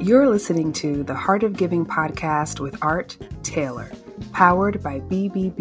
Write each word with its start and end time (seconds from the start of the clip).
You're 0.00 0.28
listening 0.28 0.72
to 0.74 1.04
the 1.04 1.14
Heart 1.14 1.44
of 1.44 1.56
Giving 1.56 1.86
podcast 1.86 2.58
with 2.58 2.82
Art 2.82 3.16
Taylor, 3.44 3.92
powered 4.32 4.82
by 4.82 4.98
BBBGive.org. 5.00 5.56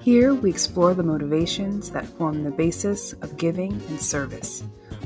Here 0.00 0.34
we 0.34 0.50
explore 0.50 0.94
the 0.94 1.02
motivations 1.02 1.90
that 1.90 2.06
form 2.06 2.44
the 2.44 2.50
basis 2.50 3.12
of 3.14 3.36
giving 3.36 3.72
and 3.72 4.00
service. 4.00 4.62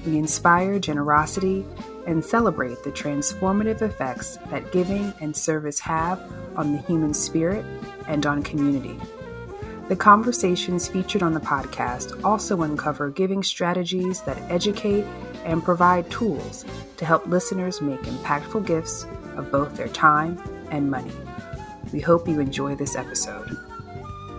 We 0.07 0.19
inspire 0.19 0.79
generosity 0.79 1.65
and 2.07 2.25
celebrate 2.25 2.83
the 2.83 2.93
transformative 2.93 3.83
effects 3.83 4.37
that 4.51 4.71
giving 4.73 5.13
and 5.21 5.37
service 5.37 5.81
have 5.81 6.21
on 6.57 6.73
the 6.73 6.79
human 6.79 7.15
spirit 7.15 7.65
and 8.09 8.25
on 8.27 8.43
community. 8.43 8.99
The 9.89 9.95
conversations 9.95 10.89
featured 10.89 11.23
on 11.23 11.33
the 11.33 11.39
podcast 11.39 12.25
also 12.25 12.63
uncover 12.63 13.09
giving 13.09 13.45
strategies 13.45 14.21
that 14.23 14.37
educate 14.51 15.05
and 15.45 15.63
provide 15.63 16.11
tools 16.11 16.65
to 16.97 17.05
help 17.05 17.25
listeners 17.29 17.81
make 17.81 18.03
impactful 18.03 18.67
gifts 18.67 19.07
of 19.37 19.53
both 19.53 19.77
their 19.77 19.87
time 19.87 20.43
and 20.73 20.91
money. 20.91 21.13
We 21.93 22.01
hope 22.01 22.27
you 22.27 22.41
enjoy 22.41 22.75
this 22.75 22.97
episode. 22.97 23.57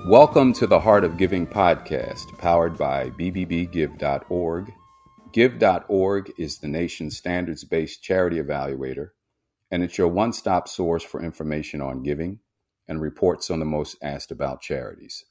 Welcome 0.10 0.52
to 0.52 0.68
the 0.68 0.82
Heart 0.82 1.06
of 1.06 1.16
Giving 1.16 1.48
podcast, 1.48 2.38
powered 2.38 2.78
by 2.78 3.12
BBBGive.org. 3.12 4.74
Give.org 5.32 6.32
is 6.38 6.58
the 6.58 6.68
nation's 6.68 7.16
standards 7.16 7.64
based 7.64 8.04
charity 8.04 8.42
evaluator, 8.42 9.12
and 9.72 9.82
it's 9.82 9.98
your 9.98 10.10
one 10.10 10.34
stop 10.34 10.68
source 10.68 11.04
for 11.04 11.24
information 11.24 11.80
on 11.80 12.04
giving 12.04 12.40
and 12.86 13.02
reports 13.02 13.50
on 13.50 13.60
the 13.60 13.66
most 13.66 13.96
asked 14.02 14.32
about 14.32 14.60
charities. 14.60 15.24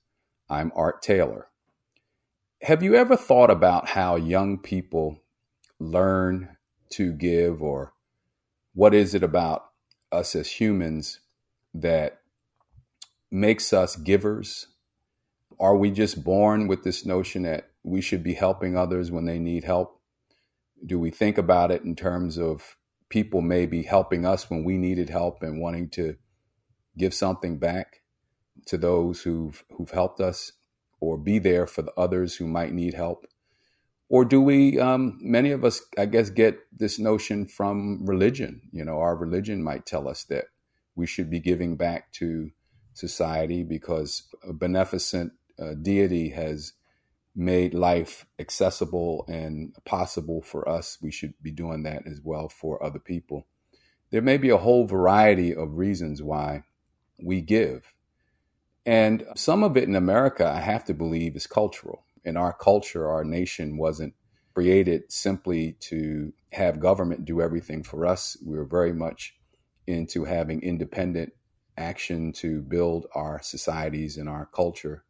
I'm 0.48 0.70
Art 0.76 1.02
Taylor. 1.02 1.48
Have 2.62 2.80
you 2.80 2.94
ever 2.94 3.16
thought 3.16 3.50
about 3.50 3.88
how 3.88 4.14
young 4.14 4.58
people 4.58 5.20
learn 5.80 6.56
to 6.90 7.12
give 7.12 7.62
or 7.62 7.92
what 8.72 8.94
is 8.94 9.14
it 9.14 9.24
about 9.24 9.64
us 10.12 10.36
as 10.36 10.48
humans 10.48 11.18
that 11.74 12.20
makes 13.28 13.72
us 13.72 13.96
givers? 13.96 14.68
Are 15.58 15.76
we 15.76 15.90
just 15.90 16.22
born 16.22 16.68
with 16.68 16.84
this 16.84 17.04
notion 17.04 17.42
that 17.42 17.70
we 17.82 18.00
should 18.00 18.22
be 18.22 18.34
helping 18.34 18.76
others 18.76 19.10
when 19.10 19.24
they 19.24 19.40
need 19.40 19.64
help? 19.64 20.00
Do 20.84 21.00
we 21.00 21.10
think 21.10 21.38
about 21.38 21.72
it 21.72 21.82
in 21.82 21.96
terms 21.96 22.38
of 22.38 22.76
people 23.08 23.40
maybe 23.40 23.82
helping 23.82 24.24
us 24.24 24.48
when 24.48 24.62
we 24.62 24.78
needed 24.78 25.10
help 25.10 25.42
and 25.42 25.60
wanting 25.60 25.88
to 25.90 26.16
give 26.96 27.14
something 27.14 27.58
back 27.58 28.02
to 28.66 28.78
those 28.78 29.20
who've 29.22 29.62
who've 29.72 29.90
helped 29.90 30.20
us 30.20 30.52
or 31.00 31.18
be 31.18 31.38
there 31.38 31.66
for 31.66 31.82
the 31.82 31.92
others 31.96 32.34
who 32.36 32.46
might 32.46 32.72
need 32.72 32.94
help? 32.94 33.26
or 34.08 34.24
do 34.24 34.40
we 34.40 34.78
um, 34.78 35.18
many 35.20 35.50
of 35.50 35.64
us 35.64 35.82
i 35.98 36.06
guess 36.06 36.30
get 36.30 36.58
this 36.76 36.98
notion 36.98 37.46
from 37.46 38.04
religion? 38.06 38.60
You 38.72 38.84
know 38.84 38.98
our 38.98 39.16
religion 39.16 39.62
might 39.62 39.86
tell 39.86 40.08
us 40.08 40.24
that 40.24 40.46
we 40.94 41.06
should 41.06 41.30
be 41.30 41.40
giving 41.40 41.76
back 41.76 42.12
to 42.12 42.50
society 42.94 43.62
because 43.62 44.22
a 44.48 44.52
beneficent 44.52 45.32
uh, 45.60 45.74
deity 45.74 46.30
has 46.30 46.72
made 47.34 47.74
life 47.74 48.24
accessible 48.38 49.26
and 49.28 49.74
possible 49.84 50.40
for 50.40 50.66
us. 50.66 50.96
We 51.02 51.10
should 51.10 51.34
be 51.42 51.50
doing 51.50 51.82
that 51.82 52.06
as 52.06 52.20
well 52.24 52.48
for 52.48 52.82
other 52.82 52.98
people. 52.98 53.46
There 54.10 54.22
may 54.22 54.38
be 54.38 54.48
a 54.48 54.56
whole 54.56 54.86
variety 54.86 55.54
of 55.54 55.76
reasons 55.76 56.22
why 56.22 56.62
we 57.22 57.42
give 57.42 57.92
and 58.86 59.26
some 59.36 59.62
of 59.62 59.76
it 59.76 59.84
in 59.84 59.96
america 59.96 60.48
i 60.48 60.60
have 60.60 60.84
to 60.84 60.94
believe 60.94 61.36
is 61.36 61.46
cultural 61.46 62.06
in 62.26 62.36
our 62.36 62.52
culture, 62.52 63.08
our 63.08 63.24
nation 63.24 63.78
wasn't 63.78 64.12
created 64.52 65.10
simply 65.10 65.76
to 65.80 66.32
have 66.52 66.80
government 66.80 67.24
do 67.24 67.40
everything 67.40 67.82
for 67.82 68.04
us. 68.04 68.36
We 68.44 68.56
were 68.56 68.66
very 68.66 68.92
much 68.92 69.34
into 69.86 70.24
having 70.24 70.62
independent 70.62 71.32
action 71.78 72.32
to 72.32 72.62
build 72.62 73.06
our 73.14 73.40
societies 73.42 74.16
and 74.16 74.28
our 74.28 74.46
culture. 74.46 75.04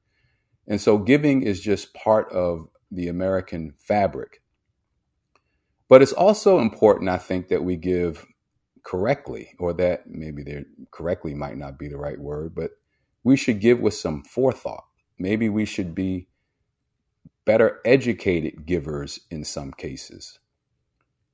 And 0.68 0.80
so 0.80 0.98
giving 0.98 1.42
is 1.42 1.60
just 1.60 1.94
part 1.94 2.30
of 2.32 2.68
the 2.90 3.08
American 3.08 3.72
fabric. 3.78 4.42
But 5.88 6.02
it's 6.02 6.12
also 6.12 6.58
important, 6.58 7.08
I 7.08 7.18
think, 7.18 7.48
that 7.48 7.64
we 7.64 7.76
give 7.76 8.26
correctly, 8.82 9.54
or 9.58 9.72
that 9.74 10.06
maybe 10.06 10.44
correctly 10.90 11.34
might 11.34 11.56
not 11.56 11.78
be 11.78 11.88
the 11.88 11.96
right 11.96 12.18
word, 12.18 12.54
but 12.54 12.72
we 13.26 13.36
should 13.36 13.58
give 13.58 13.80
with 13.80 13.94
some 13.94 14.22
forethought. 14.22 14.84
Maybe 15.18 15.48
we 15.48 15.64
should 15.64 15.96
be 15.96 16.28
better 17.44 17.80
educated 17.84 18.64
givers 18.64 19.18
in 19.32 19.42
some 19.42 19.72
cases. 19.72 20.38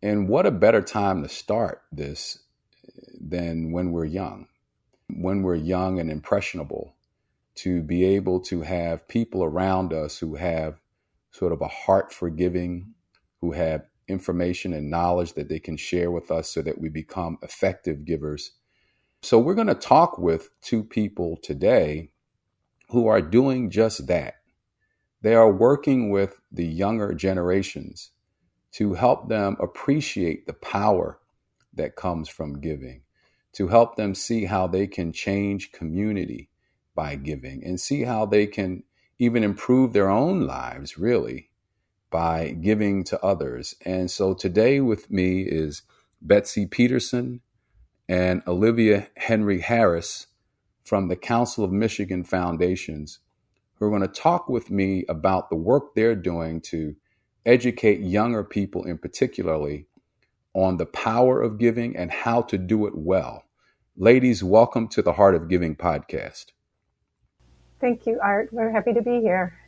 And 0.00 0.26
what 0.26 0.46
a 0.46 0.50
better 0.50 0.80
time 0.80 1.22
to 1.22 1.28
start 1.28 1.82
this 1.92 2.38
than 3.20 3.72
when 3.72 3.92
we're 3.92 4.06
young, 4.06 4.46
when 5.08 5.42
we're 5.42 5.54
young 5.54 6.00
and 6.00 6.10
impressionable, 6.10 6.96
to 7.56 7.82
be 7.82 8.04
able 8.06 8.40
to 8.40 8.62
have 8.62 9.06
people 9.06 9.44
around 9.44 9.92
us 9.92 10.16
who 10.16 10.34
have 10.36 10.80
sort 11.30 11.52
of 11.52 11.60
a 11.60 11.68
heart 11.68 12.10
for 12.10 12.30
giving, 12.30 12.94
who 13.42 13.52
have 13.52 13.82
information 14.08 14.72
and 14.72 14.88
knowledge 14.88 15.34
that 15.34 15.50
they 15.50 15.60
can 15.60 15.76
share 15.76 16.10
with 16.10 16.30
us 16.30 16.48
so 16.48 16.62
that 16.62 16.80
we 16.80 16.88
become 16.88 17.36
effective 17.42 18.06
givers. 18.06 18.52
So, 19.24 19.38
we're 19.38 19.54
going 19.54 19.68
to 19.68 19.74
talk 19.74 20.18
with 20.18 20.50
two 20.62 20.82
people 20.82 21.38
today 21.44 22.10
who 22.88 23.06
are 23.06 23.22
doing 23.22 23.70
just 23.70 24.08
that. 24.08 24.34
They 25.20 25.36
are 25.36 25.50
working 25.50 26.10
with 26.10 26.40
the 26.50 26.66
younger 26.66 27.14
generations 27.14 28.10
to 28.72 28.94
help 28.94 29.28
them 29.28 29.56
appreciate 29.60 30.48
the 30.48 30.54
power 30.54 31.20
that 31.74 31.94
comes 31.94 32.28
from 32.28 32.60
giving, 32.60 33.02
to 33.52 33.68
help 33.68 33.94
them 33.94 34.16
see 34.16 34.44
how 34.44 34.66
they 34.66 34.88
can 34.88 35.12
change 35.12 35.70
community 35.70 36.50
by 36.96 37.14
giving 37.14 37.64
and 37.64 37.78
see 37.78 38.02
how 38.02 38.26
they 38.26 38.48
can 38.48 38.82
even 39.20 39.44
improve 39.44 39.92
their 39.92 40.10
own 40.10 40.48
lives, 40.48 40.98
really, 40.98 41.48
by 42.10 42.50
giving 42.60 43.04
to 43.04 43.24
others. 43.24 43.76
And 43.86 44.10
so 44.10 44.34
today 44.34 44.80
with 44.80 45.12
me 45.12 45.42
is 45.42 45.82
Betsy 46.20 46.66
Peterson 46.66 47.40
and 48.12 48.42
Olivia 48.46 49.08
Henry 49.16 49.60
Harris 49.60 50.26
from 50.84 51.08
the 51.08 51.16
Council 51.16 51.64
of 51.64 51.72
Michigan 51.72 52.24
Foundations 52.24 53.20
who 53.76 53.86
are 53.86 53.88
going 53.88 54.02
to 54.02 54.06
talk 54.06 54.50
with 54.50 54.70
me 54.70 55.06
about 55.08 55.48
the 55.48 55.56
work 55.56 55.94
they're 55.94 56.14
doing 56.14 56.60
to 56.60 56.94
educate 57.46 58.00
younger 58.00 58.44
people 58.44 58.84
in 58.84 58.98
particularly 58.98 59.86
on 60.52 60.76
the 60.76 60.84
power 60.84 61.40
of 61.40 61.56
giving 61.56 61.96
and 61.96 62.10
how 62.10 62.42
to 62.42 62.58
do 62.58 62.86
it 62.86 62.92
well. 62.94 63.44
Ladies, 63.96 64.44
welcome 64.44 64.88
to 64.88 65.00
the 65.00 65.14
Heart 65.14 65.34
of 65.34 65.48
Giving 65.48 65.74
podcast. 65.74 66.48
Thank 67.80 68.04
you, 68.04 68.20
Art. 68.22 68.50
We're 68.52 68.72
happy 68.72 68.92
to 68.92 69.00
be 69.00 69.22
here. 69.22 69.58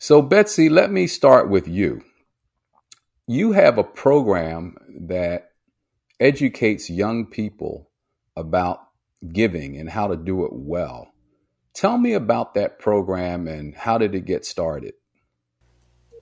So, 0.00 0.22
Betsy, 0.22 0.68
let 0.68 0.90
me 0.90 1.06
start 1.06 1.48
with 1.48 1.68
you. 1.68 2.02
You 3.28 3.52
have 3.52 3.78
a 3.78 3.84
program 3.84 4.76
that 5.06 5.52
educates 6.20 6.88
young 6.88 7.26
people 7.26 7.90
about 8.36 8.80
giving 9.32 9.76
and 9.76 9.88
how 9.88 10.08
to 10.08 10.16
do 10.16 10.44
it 10.44 10.50
well. 10.52 11.12
Tell 11.74 11.98
me 11.98 12.14
about 12.14 12.54
that 12.54 12.78
program 12.78 13.48
and 13.48 13.74
how 13.74 13.98
did 13.98 14.14
it 14.14 14.24
get 14.24 14.44
started? 14.44 14.94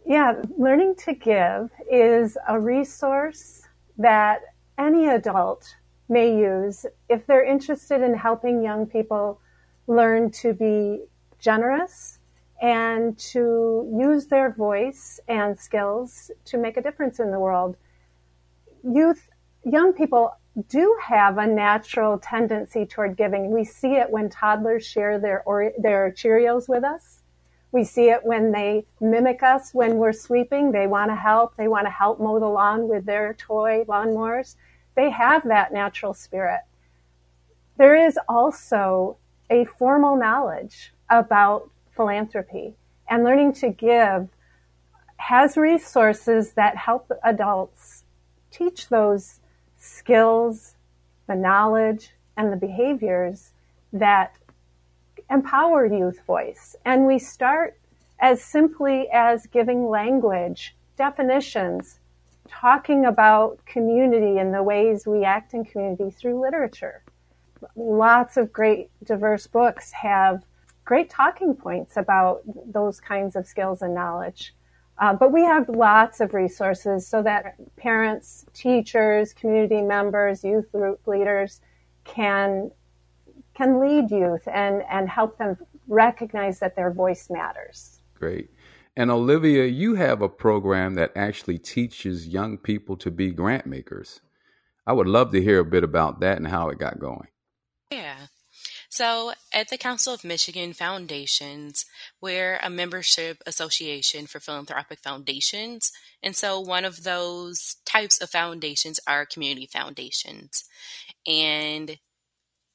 Yeah, 0.06 0.34
Learning 0.58 0.94
to 1.04 1.14
Give 1.14 1.70
is 1.90 2.36
a 2.48 2.60
resource 2.60 3.62
that 3.96 4.40
any 4.78 5.08
adult 5.08 5.74
may 6.08 6.36
use 6.36 6.84
if 7.08 7.26
they're 7.26 7.44
interested 7.44 8.02
in 8.02 8.14
helping 8.14 8.62
young 8.62 8.86
people 8.86 9.40
learn 9.86 10.30
to 10.30 10.52
be 10.52 11.04
generous 11.38 12.18
and 12.60 13.18
to 13.18 13.90
use 13.98 14.26
their 14.26 14.52
voice 14.52 15.20
and 15.28 15.58
skills 15.58 16.30
to 16.44 16.58
make 16.58 16.76
a 16.76 16.82
difference 16.82 17.20
in 17.20 17.30
the 17.30 17.38
world. 17.38 17.76
Youth, 18.82 19.28
young 19.64 19.92
people 19.92 20.36
do 20.68 20.96
have 21.02 21.38
a 21.38 21.46
natural 21.46 22.18
tendency 22.18 22.86
toward 22.86 23.16
giving. 23.16 23.50
We 23.50 23.64
see 23.64 23.94
it 23.94 24.10
when 24.10 24.30
toddlers 24.30 24.86
share 24.86 25.18
their 25.18 25.42
or, 25.44 25.72
their 25.78 26.12
Cheerios 26.12 26.68
with 26.68 26.84
us. 26.84 27.20
We 27.72 27.82
see 27.82 28.10
it 28.10 28.24
when 28.24 28.52
they 28.52 28.86
mimic 29.00 29.42
us 29.42 29.74
when 29.74 29.96
we're 29.96 30.12
sweeping. 30.12 30.70
They 30.70 30.86
want 30.86 31.10
to 31.10 31.16
help. 31.16 31.56
They 31.56 31.66
want 31.66 31.86
to 31.86 31.90
help 31.90 32.20
mow 32.20 32.38
the 32.38 32.46
lawn 32.46 32.88
with 32.88 33.04
their 33.04 33.34
toy 33.34 33.84
lawnmowers. 33.88 34.54
They 34.94 35.10
have 35.10 35.42
that 35.48 35.72
natural 35.72 36.14
spirit. 36.14 36.60
There 37.76 37.96
is 37.96 38.16
also 38.28 39.16
a 39.50 39.64
formal 39.64 40.16
knowledge 40.16 40.92
about 41.10 41.68
philanthropy 41.96 42.74
and 43.08 43.24
learning 43.24 43.54
to 43.54 43.70
give 43.70 44.28
has 45.16 45.56
resources 45.56 46.52
that 46.52 46.76
help 46.76 47.10
adults 47.24 48.04
teach 48.50 48.88
those 48.88 49.40
skills, 49.84 50.74
the 51.26 51.34
knowledge, 51.34 52.10
and 52.36 52.52
the 52.52 52.56
behaviors 52.56 53.52
that 53.92 54.36
empower 55.30 55.86
youth 55.86 56.20
voice. 56.26 56.74
And 56.84 57.06
we 57.06 57.18
start 57.18 57.78
as 58.18 58.42
simply 58.42 59.08
as 59.12 59.46
giving 59.46 59.88
language 59.88 60.74
definitions, 60.96 62.00
talking 62.48 63.04
about 63.04 63.64
community 63.66 64.38
and 64.38 64.54
the 64.54 64.62
ways 64.62 65.06
we 65.06 65.24
act 65.24 65.54
in 65.54 65.64
community 65.64 66.10
through 66.10 66.40
literature. 66.40 67.02
Lots 67.76 68.36
of 68.36 68.52
great 68.52 68.90
diverse 69.04 69.46
books 69.46 69.92
have 69.92 70.44
great 70.84 71.08
talking 71.10 71.54
points 71.54 71.96
about 71.96 72.42
those 72.66 73.00
kinds 73.00 73.36
of 73.36 73.46
skills 73.46 73.82
and 73.82 73.94
knowledge. 73.94 74.54
Uh, 74.98 75.12
but 75.12 75.32
we 75.32 75.42
have 75.42 75.68
lots 75.68 76.20
of 76.20 76.34
resources 76.34 77.06
so 77.06 77.22
that 77.22 77.56
parents, 77.76 78.46
teachers, 78.54 79.32
community 79.32 79.82
members, 79.82 80.44
youth 80.44 80.70
group 80.70 81.00
leaders 81.06 81.60
can 82.04 82.70
can 83.56 83.80
lead 83.80 84.10
youth 84.10 84.46
and, 84.48 84.82
and 84.90 85.08
help 85.08 85.38
them 85.38 85.56
recognize 85.86 86.58
that 86.58 86.74
their 86.74 86.92
voice 86.92 87.30
matters. 87.30 88.00
Great. 88.14 88.50
And 88.96 89.10
Olivia, 89.10 89.64
you 89.66 89.94
have 89.94 90.22
a 90.22 90.28
program 90.28 90.94
that 90.94 91.12
actually 91.16 91.58
teaches 91.58 92.28
young 92.28 92.58
people 92.58 92.96
to 92.96 93.10
be 93.10 93.30
grant 93.30 93.66
makers. 93.66 94.20
I 94.86 94.92
would 94.92 95.06
love 95.06 95.30
to 95.32 95.42
hear 95.42 95.60
a 95.60 95.64
bit 95.64 95.84
about 95.84 96.20
that 96.20 96.38
and 96.38 96.46
how 96.46 96.68
it 96.68 96.78
got 96.78 96.98
going. 96.98 97.28
Yeah. 97.90 98.16
So, 98.94 99.32
at 99.52 99.70
the 99.70 99.76
Council 99.76 100.14
of 100.14 100.22
Michigan 100.22 100.72
Foundations, 100.72 101.84
we're 102.20 102.60
a 102.62 102.70
membership 102.70 103.42
association 103.44 104.28
for 104.28 104.38
philanthropic 104.38 105.00
foundations. 105.00 105.90
And 106.22 106.36
so, 106.36 106.60
one 106.60 106.84
of 106.84 107.02
those 107.02 107.74
types 107.84 108.20
of 108.20 108.30
foundations 108.30 109.00
are 109.04 109.26
community 109.26 109.66
foundations. 109.66 110.62
And 111.26 111.98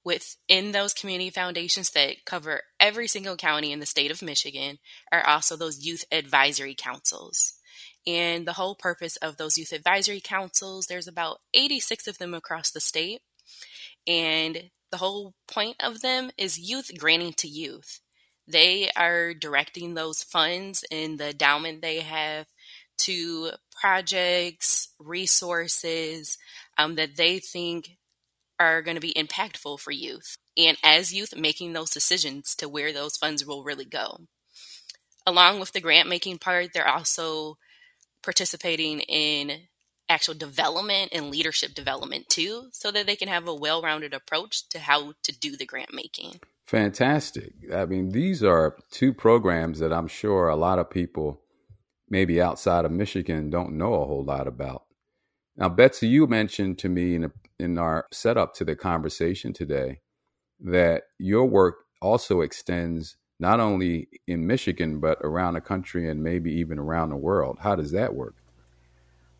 within 0.03 0.73
those 0.73 0.93
community 0.93 1.29
foundations 1.29 1.91
that 1.91 2.25
cover 2.25 2.63
every 2.81 3.07
single 3.07 3.37
county 3.37 3.71
in 3.71 3.79
the 3.79 3.85
state 3.85 4.11
of 4.11 4.21
Michigan 4.21 4.79
are 5.13 5.25
also 5.25 5.55
those 5.55 5.85
youth 5.85 6.03
advisory 6.11 6.75
councils. 6.77 7.53
And 8.05 8.45
the 8.45 8.59
whole 8.59 8.75
purpose 8.75 9.15
of 9.15 9.37
those 9.37 9.57
youth 9.57 9.71
advisory 9.71 10.19
councils, 10.19 10.87
there's 10.87 11.07
about 11.07 11.39
86 11.53 12.09
of 12.09 12.17
them 12.17 12.33
across 12.33 12.71
the 12.71 12.81
state. 12.81 13.21
And 14.05 14.69
the 14.91 14.97
whole 14.97 15.33
point 15.47 15.77
of 15.79 16.01
them 16.01 16.31
is 16.37 16.59
youth 16.59 16.91
granting 16.97 17.33
to 17.33 17.47
youth. 17.47 17.99
They 18.47 18.89
are 18.95 19.33
directing 19.33 19.93
those 19.93 20.23
funds 20.23 20.83
in 20.89 21.17
the 21.17 21.29
endowment 21.29 21.81
they 21.81 21.99
have 21.99 22.47
to 22.99 23.51
projects, 23.79 24.89
resources 24.99 26.37
um, 26.77 26.95
that 26.95 27.15
they 27.15 27.39
think 27.39 27.97
are 28.59 28.81
going 28.81 28.95
to 28.95 29.01
be 29.01 29.13
impactful 29.13 29.79
for 29.79 29.91
youth. 29.91 30.37
And 30.57 30.77
as 30.83 31.13
youth, 31.13 31.35
making 31.35 31.73
those 31.73 31.91
decisions 31.91 32.55
to 32.55 32.67
where 32.67 32.91
those 32.91 33.15
funds 33.15 33.45
will 33.45 33.63
really 33.63 33.85
go. 33.85 34.19
Along 35.25 35.59
with 35.59 35.71
the 35.71 35.79
grant 35.79 36.09
making 36.09 36.39
part, 36.39 36.73
they're 36.73 36.87
also 36.87 37.57
participating 38.23 38.99
in 39.01 39.68
actual 40.09 40.33
development 40.33 41.11
and 41.13 41.29
leadership 41.29 41.73
development 41.73 42.27
too, 42.29 42.67
so 42.71 42.91
that 42.91 43.05
they 43.05 43.15
can 43.15 43.27
have 43.27 43.47
a 43.47 43.53
well 43.53 43.81
rounded 43.81 44.13
approach 44.13 44.67
to 44.69 44.79
how 44.79 45.13
to 45.23 45.39
do 45.39 45.55
the 45.55 45.65
grant 45.65 45.93
making. 45.93 46.39
Fantastic. 46.65 47.53
I 47.73 47.85
mean, 47.85 48.09
these 48.09 48.43
are 48.43 48.77
two 48.91 49.13
programs 49.13 49.79
that 49.79 49.93
I'm 49.93 50.07
sure 50.07 50.49
a 50.49 50.55
lot 50.55 50.77
of 50.77 50.89
people, 50.89 51.41
maybe 52.09 52.41
outside 52.41 52.85
of 52.85 52.91
Michigan, 52.91 53.49
don't 53.49 53.77
know 53.77 53.95
a 53.95 54.05
whole 54.05 54.23
lot 54.23 54.47
about. 54.47 54.83
Now, 55.57 55.69
Betsy, 55.69 56.07
you 56.07 56.27
mentioned 56.27 56.77
to 56.79 56.89
me 56.89 57.15
in, 57.15 57.25
a, 57.25 57.31
in 57.59 57.77
our 57.77 58.05
setup 58.11 58.53
to 58.55 58.65
the 58.65 58.75
conversation 58.75 59.51
today 59.51 60.01
that 60.61 61.03
your 61.17 61.45
work 61.45 61.85
also 62.01 62.41
extends 62.41 63.17
not 63.39 63.59
only 63.59 64.07
in 64.27 64.45
Michigan, 64.45 64.99
but 64.99 65.17
around 65.21 65.55
the 65.55 65.61
country 65.61 66.09
and 66.09 66.23
maybe 66.23 66.53
even 66.53 66.77
around 66.77 67.09
the 67.09 67.15
world. 67.15 67.57
How 67.61 67.75
does 67.75 67.91
that 67.91 68.13
work? 68.13 68.35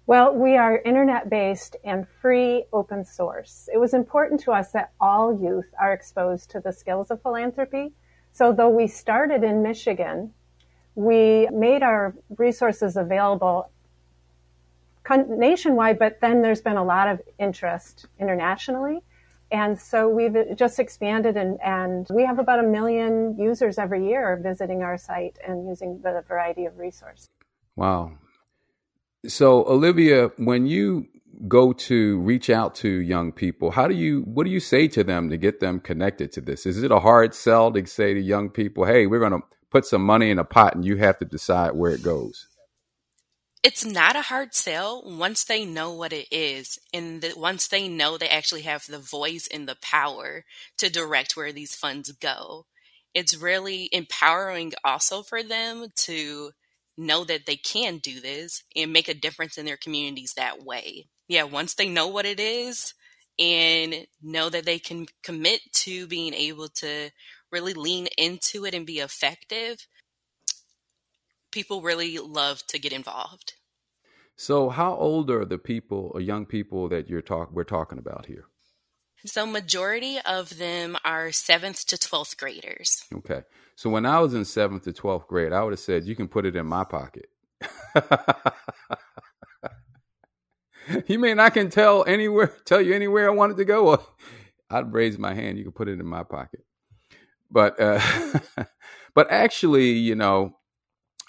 Well, 0.10 0.34
we 0.34 0.58
are 0.58 0.80
internet 0.80 1.30
based 1.30 1.76
and 1.84 2.08
free 2.20 2.66
open 2.74 3.06
source. 3.06 3.70
It 3.72 3.78
was 3.78 3.94
important 3.94 4.40
to 4.40 4.52
us 4.52 4.72
that 4.72 4.92
all 5.00 5.40
youth 5.40 5.72
are 5.80 5.94
exposed 5.94 6.50
to 6.50 6.60
the 6.60 6.74
skills 6.74 7.12
of 7.12 7.22
philanthropy. 7.22 7.94
So, 8.32 8.52
though 8.52 8.70
we 8.70 8.88
started 8.88 9.44
in 9.44 9.62
Michigan, 9.62 10.34
we 10.96 11.48
made 11.52 11.84
our 11.84 12.16
resources 12.40 12.98
available 12.98 13.70
nationwide, 15.08 16.00
but 16.00 16.20
then 16.22 16.42
there's 16.42 16.62
been 16.62 16.78
a 16.78 16.84
lot 16.84 17.08
of 17.08 17.22
interest 17.38 18.08
internationally. 18.20 19.02
And 19.52 19.80
so 19.80 20.10
we've 20.10 20.36
uh, 20.36 20.56
just 20.56 20.80
expanded 20.80 21.38
and, 21.38 21.62
and 21.62 22.08
we 22.10 22.26
have 22.26 22.40
about 22.40 22.58
a 22.58 22.68
million 22.68 23.38
users 23.38 23.78
every 23.78 24.08
year 24.08 24.40
visiting 24.42 24.82
our 24.82 24.98
site 24.98 25.38
and 25.48 25.68
using 25.68 26.02
the 26.02 26.24
variety 26.28 26.66
of 26.66 26.80
resources. 26.80 27.30
Wow. 27.76 28.14
So, 29.28 29.68
Olivia, 29.68 30.32
when 30.38 30.66
you 30.66 31.08
go 31.48 31.74
to 31.74 32.20
reach 32.22 32.50
out 32.50 32.76
to 32.76 32.90
young 32.90 33.32
people, 33.32 33.72
how 33.72 33.88
do 33.88 33.96
you 33.96 34.22
what 34.22 34.46
do 34.46 34.52
you 34.52 34.60
say 34.60 34.88
to 34.90 35.04
them 35.04 35.30
to 35.30 35.38
get 35.38 35.60
them 35.60 35.80
connected 35.80 36.32
to 36.34 36.42
this? 36.42 36.66
Is 36.66 36.84
it 36.84 36.92
a 36.92 37.00
hard 37.00 37.34
sell 37.34 37.72
to 37.74 37.86
say 37.86 38.14
to 38.14 38.20
young 38.20 38.50
people, 38.50 38.86
"Hey, 38.86 39.08
we're 39.08 39.20
going 39.20 39.42
to 39.42 39.48
put 39.70 39.86
some 39.86 40.04
money 40.06 40.30
in 40.32 40.40
a 40.40 40.46
pot 40.46 40.76
and 40.76 40.86
you 40.86 40.98
have 40.98 41.18
to 41.20 41.26
decide 41.26 41.74
where 41.76 41.92
it 41.92 42.04
goes"? 42.04 42.48
It's 43.62 43.84
not 43.84 44.16
a 44.16 44.22
hard 44.22 44.54
sell 44.54 45.04
once 45.06 45.44
they 45.44 45.66
know 45.66 45.92
what 45.92 46.14
it 46.14 46.28
is 46.32 46.80
and 46.94 47.22
the, 47.22 47.34
once 47.36 47.68
they 47.68 47.90
know 47.90 48.18
they 48.18 48.30
actually 48.30 48.62
have 48.62 48.86
the 48.88 49.00
voice 49.00 49.50
and 49.52 49.68
the 49.68 49.76
power 49.82 50.46
to 50.78 50.90
direct 50.90 51.36
where 51.36 51.52
these 51.52 51.76
funds 51.76 52.10
go. 52.14 52.68
It's 53.14 53.36
really 53.36 53.90
empowering 53.92 54.74
also 54.86 55.24
for 55.24 55.44
them 55.44 55.88
to 56.06 56.52
know 57.00 57.24
that 57.24 57.46
they 57.46 57.56
can 57.56 57.98
do 57.98 58.20
this 58.20 58.64
and 58.76 58.94
make 58.94 59.08
a 59.08 59.14
difference 59.14 59.58
in 59.58 59.66
their 59.66 59.78
communities 59.78 60.34
that 60.36 60.64
way. 60.64 61.08
Yeah, 61.28 61.44
once 61.44 61.74
they 61.74 61.88
know 61.88 62.08
what 62.08 62.26
it 62.26 62.40
is 62.40 62.94
and 63.40 64.06
know 64.22 64.50
that 64.50 64.66
they 64.66 64.80
can 64.80 65.08
commit 65.24 65.62
to 65.74 66.08
being 66.08 66.34
able 66.34 66.68
to 66.68 67.10
really 67.52 67.74
lean 67.74 68.08
into 68.18 68.66
it 68.66 68.74
and 68.74 68.86
be 68.86 69.00
effective, 69.00 69.88
people 71.52 71.82
really 71.82 72.18
love 72.18 72.62
to 72.68 72.78
get 72.78 72.92
involved. 72.92 73.54
So, 74.36 74.70
how 74.70 74.96
old 74.96 75.30
are 75.32 75.46
the 75.46 75.58
people 75.58 76.12
or 76.14 76.22
young 76.22 76.46
people 76.46 76.90
that 76.90 77.10
you're 77.10 77.22
talk 77.22 77.52
we're 77.52 77.64
talking 77.64 77.98
about 77.98 78.26
here? 78.26 78.46
So, 79.26 79.46
majority 79.46 80.18
of 80.26 80.58
them 80.58 80.98
are 81.04 81.32
seventh 81.32 81.86
to 81.88 81.98
twelfth 81.98 82.38
graders. 82.38 83.04
Okay. 83.14 83.44
So 83.80 83.90
when 83.90 84.06
I 84.06 84.20
was 84.20 84.34
in 84.34 84.44
seventh 84.44 84.84
to 84.84 84.92
twelfth 84.92 85.30
grade, 85.30 85.54
I 85.54 85.64
would 85.64 85.72
have 85.72 85.80
said, 85.80 86.04
"You 86.04 86.14
can 86.14 86.28
put 86.28 86.46
it 86.46 86.58
in 86.58 86.66
my 86.66 86.84
pocket." 86.84 87.30
you 91.08 91.18
mean 91.18 91.40
I 91.40 91.50
can 91.50 91.70
tell 91.70 92.04
anywhere, 92.04 92.54
tell 92.66 92.82
you 92.82 92.94
anywhere 92.94 93.30
I 93.30 93.34
wanted 93.34 93.56
to 93.56 93.64
go? 93.64 93.86
Well, 93.86 94.16
I'd 94.70 94.92
raise 94.92 95.18
my 95.18 95.34
hand. 95.34 95.58
You 95.58 95.64
can 95.64 95.72
put 95.72 95.88
it 95.88 95.98
in 95.98 96.06
my 96.06 96.24
pocket. 96.24 96.66
But 97.50 97.80
uh, 97.80 98.02
but 99.16 99.32
actually, 99.32 99.92
you 99.92 100.16
know, 100.16 100.58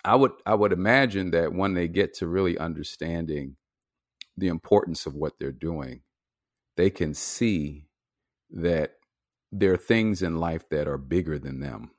I 0.04 0.16
would 0.16 0.32
I 0.44 0.56
would 0.56 0.72
imagine 0.72 1.30
that 1.30 1.54
when 1.54 1.74
they 1.74 1.86
get 1.86 2.14
to 2.14 2.26
really 2.26 2.58
understanding 2.58 3.58
the 4.36 4.48
importance 4.48 5.06
of 5.06 5.14
what 5.14 5.34
they're 5.38 5.52
doing, 5.52 6.00
they 6.76 6.90
can 6.90 7.14
see 7.14 7.86
that 8.50 8.94
there 9.52 9.72
are 9.72 9.76
things 9.76 10.20
in 10.20 10.40
life 10.40 10.68
that 10.70 10.88
are 10.88 10.98
bigger 10.98 11.38
than 11.38 11.60
them 11.60 11.92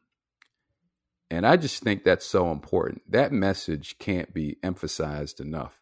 and 1.32 1.48
I 1.48 1.56
just 1.56 1.82
think 1.82 2.04
that's 2.04 2.26
so 2.26 2.52
important. 2.52 3.10
That 3.10 3.32
message 3.32 3.98
can't 4.00 4.34
be 4.34 4.58
emphasized 4.62 5.40
enough 5.40 5.80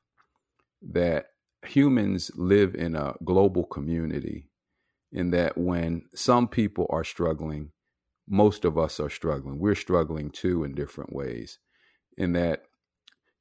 that 0.82 1.32
humans 1.66 2.30
live 2.36 2.76
in 2.76 2.96
a 2.96 3.16
global 3.26 3.66
community, 3.66 4.52
in 5.12 5.32
that 5.32 5.58
when 5.58 6.04
some 6.14 6.48
people 6.48 6.86
are 6.92 7.04
struggling, 7.04 7.72
most 8.28 8.64
of 8.64 8.78
us 8.78 9.00
are 9.00 9.10
struggling. 9.10 9.58
We're 9.58 9.74
struggling 9.74 10.30
too 10.30 10.64
in 10.64 10.76
different 10.76 11.12
ways, 11.14 11.58
in 12.16 12.34
that 12.34 12.66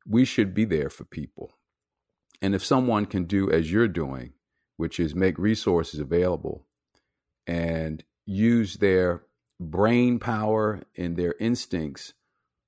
we 0.06 0.24
should 0.24 0.54
be 0.54 0.64
there 0.64 0.88
for 0.88 1.04
people. 1.04 1.58
And 2.40 2.54
if 2.54 2.64
someone 2.64 3.04
can 3.04 3.24
do 3.24 3.50
as 3.50 3.70
you're 3.70 3.86
doing, 3.86 4.32
which 4.78 4.98
is 4.98 5.14
make 5.14 5.38
resources 5.38 6.00
available 6.00 6.66
and 7.46 8.02
use 8.24 8.76
their 8.76 9.24
brain 9.60 10.18
power 10.18 10.82
and 10.96 11.16
their 11.16 11.34
instincts 11.40 12.14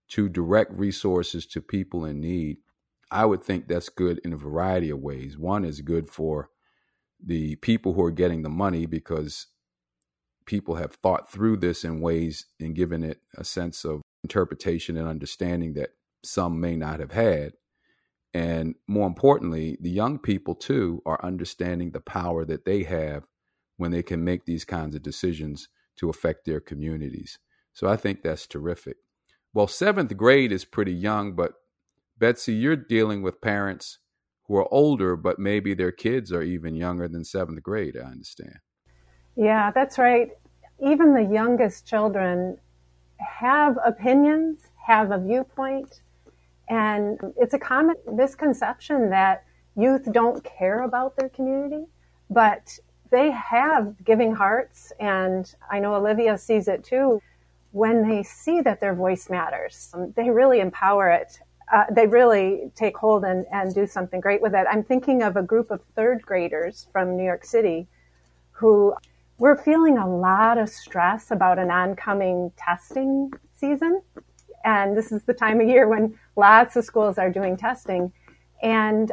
to 0.09 0.29
direct 0.29 0.73
resources 0.73 1.47
to 1.47 1.61
people 1.61 2.05
in 2.05 2.21
need, 2.21 2.59
I 3.11 3.27
would 3.27 3.43
think 3.43 3.67
that's 3.67 3.89
good 3.89 4.21
in 4.25 4.33
a 4.33 4.37
variety 4.37 4.91
of 4.91 5.01
ways. 5.01 5.39
One 5.39 5.65
is 5.65 5.81
good 5.81 6.09
for 6.09 6.51
the 7.25 7.57
people 7.57 7.93
who 7.93 8.03
are 8.05 8.11
getting 8.11 8.43
the 8.43 8.49
money 8.49 8.87
because 8.87 9.47
people 10.47 10.77
have 10.77 10.95
thought 10.95 11.31
through 11.31 11.57
this 11.59 11.85
in 11.85 12.01
ways 12.01 12.47
and 12.59 12.75
given 12.75 13.05
it 13.05 13.21
a 13.37 13.45
sense 13.45 13.85
of 13.85 14.03
interpretation 14.25 14.97
and 14.97 15.09
understanding 15.09 15.75
that 15.75 15.91
some 16.25 16.61
may 16.61 16.77
not 16.77 17.01
have 17.01 17.13
had. 17.13 17.53
And 18.33 18.75
more 18.87 19.07
importantly, 19.07 19.77
the 19.81 19.91
young 19.91 20.19
people 20.19 20.55
too 20.55 21.03
are 21.05 21.25
understanding 21.25 21.91
the 21.91 22.01
power 22.01 22.45
that 22.45 22.65
they 22.65 22.85
have 22.85 23.25
when 23.77 23.91
they 23.91 24.03
can 24.03 24.25
make 24.25 24.45
these 24.45 24.65
kinds 24.65 24.95
of 24.95 25.03
decisions 25.03 25.69
to 26.01 26.11
affect 26.11 26.45
their 26.45 26.61
communities. 26.61 27.39
So 27.73 27.87
I 27.87 27.97
think 27.97 28.23
that's 28.23 28.47
terrific. 28.47 28.97
Well, 29.53 29.67
seventh 29.67 30.17
grade 30.17 30.51
is 30.51 30.65
pretty 30.65 30.93
young, 30.93 31.35
but 31.35 31.53
Betsy, 32.19 32.55
you're 32.55 32.77
dealing 32.77 33.23
with 33.23 33.41
parents 33.41 33.99
who 34.47 34.57
are 34.57 34.73
older, 34.73 35.15
but 35.17 35.39
maybe 35.39 35.75
their 35.75 35.93
kids 35.93 36.33
are 36.33 36.43
even 36.43 36.75
younger 36.75 37.07
than 37.07 37.25
seventh 37.25 37.63
grade, 37.63 37.97
I 37.97 38.07
understand. 38.07 38.57
Yeah, 39.37 39.71
that's 39.71 39.99
right. 39.99 40.31
Even 40.85 41.15
the 41.15 41.29
youngest 41.33 41.87
children 41.87 42.57
have 43.19 43.79
opinions, 43.85 44.61
have 44.87 45.13
a 45.13 45.19
viewpoint, 45.19 46.01
and 46.69 47.19
it's 47.37 47.55
a 47.55 47.59
common 47.59 47.97
misconception 48.13 49.11
that 49.11 49.45
youth 49.77 50.11
don't 50.13 50.43
care 50.43 50.83
about 50.83 51.17
their 51.17 51.29
community, 51.29 51.85
but 52.31 52.79
they 53.11 53.31
have 53.31 54.05
giving 54.05 54.35
hearts, 54.35 54.93
and 55.01 55.53
I 55.71 55.81
know 55.81 55.95
Olivia 55.95 56.39
sees 56.39 56.69
it 56.69 56.85
too. 56.85 57.21
When 57.73 58.09
they 58.09 58.23
see 58.23 58.61
that 58.63 58.81
their 58.81 58.95
voice 58.95 59.29
matters, 59.31 59.91
um, 59.95 60.13
they 60.17 60.31
really 60.31 60.61
empower 60.61 61.11
it. 61.11 61.41
Uh, 61.73 61.85
they 61.93 62.07
really 62.07 62.71
take 62.75 62.97
hold 62.97 63.25
and, 63.25 63.47
and 63.53 63.73
do 63.75 63.87
something 63.87 64.21
great 64.21 64.43
with 64.43 64.55
it. 64.55 64.67
I'm 64.69 64.83
thinking 64.83 65.23
of 65.23 65.37
a 65.37 65.43
group 65.43 65.71
of 65.71 65.81
third 65.95 66.23
graders 66.23 66.89
from 66.93 67.17
New 67.17 67.25
York 67.25 67.45
City 67.45 67.87
who 68.51 68.95
were 69.39 69.57
feeling 69.57 69.97
a 69.97 70.07
lot 70.07 70.59
of 70.59 70.69
stress 70.69 71.31
about 71.31 71.59
an 71.59 71.71
oncoming 71.71 72.53
testing 72.57 73.33
season. 73.57 74.03
And 74.65 74.97
this 74.97 75.13
is 75.13 75.23
the 75.23 75.33
time 75.33 75.61
of 75.61 75.69
year 75.69 75.89
when 75.89 76.19
lots 76.37 76.77
of 76.77 76.85
schools 76.85 77.19
are 77.19 77.31
doing 77.31 77.57
testing. 77.57 78.13
And 78.63 79.11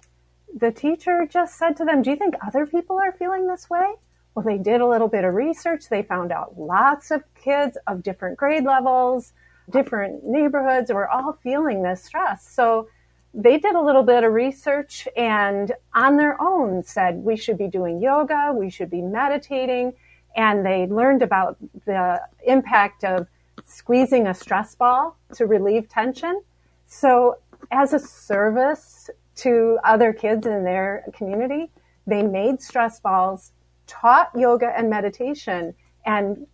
the 0.56 0.72
teacher 0.72 1.28
just 1.30 1.58
said 1.58 1.78
to 1.78 1.86
them, 1.86 2.02
Do 2.02 2.10
you 2.10 2.16
think 2.16 2.36
other 2.46 2.66
people 2.66 2.98
are 2.98 3.12
feeling 3.12 3.48
this 3.48 3.70
way? 3.70 3.96
Well, 4.34 4.46
they 4.46 4.58
did 4.58 4.82
a 4.82 4.88
little 4.88 5.08
bit 5.08 5.24
of 5.24 5.34
research. 5.34 5.90
They 5.90 6.04
found 6.04 6.32
out 6.32 6.60
lots 6.60 7.12
of 7.12 7.24
kids 7.36 7.78
of 7.88 8.04
different 8.04 8.38
grade 8.38 8.66
levels, 8.66 9.34
different 9.70 10.24
neighborhoods 10.24 10.92
were 10.92 11.10
all 11.10 11.34
feeling 11.44 11.82
this 11.82 12.04
stress. 12.04 12.48
So 12.48 12.88
they 13.34 13.58
did 13.58 13.76
a 13.76 13.82
little 13.82 14.04
bit 14.04 14.24
of 14.24 14.34
research 14.34 15.08
and 15.18 15.72
on 15.94 16.18
their 16.18 16.42
own 16.42 16.84
said 16.84 17.16
we 17.18 17.36
should 17.36 17.58
be 17.58 17.68
doing 17.68 18.02
yoga, 18.02 18.54
we 18.54 18.70
should 18.70 18.90
be 18.90 19.02
meditating. 19.02 19.94
And 20.36 20.66
they 20.66 20.86
learned 20.86 21.24
about 21.24 21.58
the 21.86 22.22
impact 22.46 23.04
of 23.04 23.28
squeezing 23.66 24.28
a 24.28 24.34
stress 24.34 24.76
ball 24.76 25.18
to 25.36 25.46
relieve 25.46 25.90
tension. 25.90 26.42
So 26.86 27.38
as 27.72 27.94
a 27.94 28.00
service 28.00 29.10
to 29.38 29.78
other 29.84 30.14
kids 30.14 30.46
in 30.46 30.64
their 30.64 31.06
community. 31.14 31.72
They 32.06 32.24
made 32.24 32.62
stress 32.62 33.00
balls, 33.00 33.52
taught 33.86 34.32
yoga 34.36 34.74
and 34.78 34.90
meditation, 34.90 35.74
and 36.06 36.48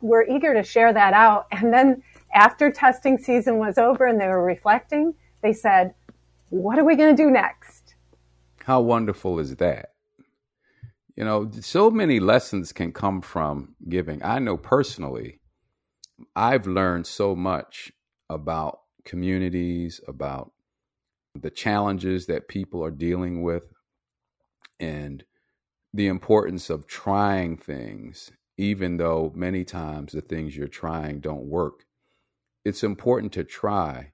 were 0.00 0.26
eager 0.28 0.54
to 0.54 0.62
share 0.62 0.92
that 0.92 1.12
out. 1.12 1.46
And 1.52 1.72
then 1.72 2.02
after 2.34 2.70
testing 2.70 3.18
season 3.18 3.58
was 3.58 3.78
over 3.78 4.06
and 4.06 4.20
they 4.20 4.26
were 4.26 4.44
reflecting, 4.44 5.14
they 5.42 5.52
said, 5.52 5.94
What 6.50 6.78
are 6.78 6.84
we 6.84 6.96
going 6.96 7.14
to 7.14 7.22
do 7.22 7.30
next? 7.30 7.94
How 8.64 8.80
wonderful 8.80 9.38
is 9.38 9.56
that? 9.56 9.90
You 11.16 11.24
know, 11.24 11.50
so 11.60 11.90
many 11.90 12.20
lessons 12.20 12.72
can 12.72 12.92
come 12.92 13.22
from 13.22 13.74
giving. 13.88 14.22
I 14.22 14.38
know 14.38 14.56
personally, 14.56 15.40
I've 16.34 16.66
learned 16.66 17.06
so 17.06 17.34
much 17.34 17.92
about 18.28 18.80
communities, 19.04 20.00
about 20.06 20.52
the 21.40 21.50
challenges 21.50 22.26
that 22.26 22.48
people 22.48 22.84
are 22.84 22.90
dealing 22.90 23.42
with 23.42 23.64
and 24.78 25.24
the 25.92 26.06
importance 26.06 26.68
of 26.70 26.86
trying 26.86 27.56
things, 27.56 28.30
even 28.58 28.96
though 28.98 29.32
many 29.34 29.64
times 29.64 30.12
the 30.12 30.20
things 30.20 30.56
you're 30.56 30.68
trying 30.68 31.20
don't 31.20 31.46
work. 31.46 31.84
It's 32.64 32.82
important 32.82 33.32
to 33.32 33.44
try. 33.44 34.12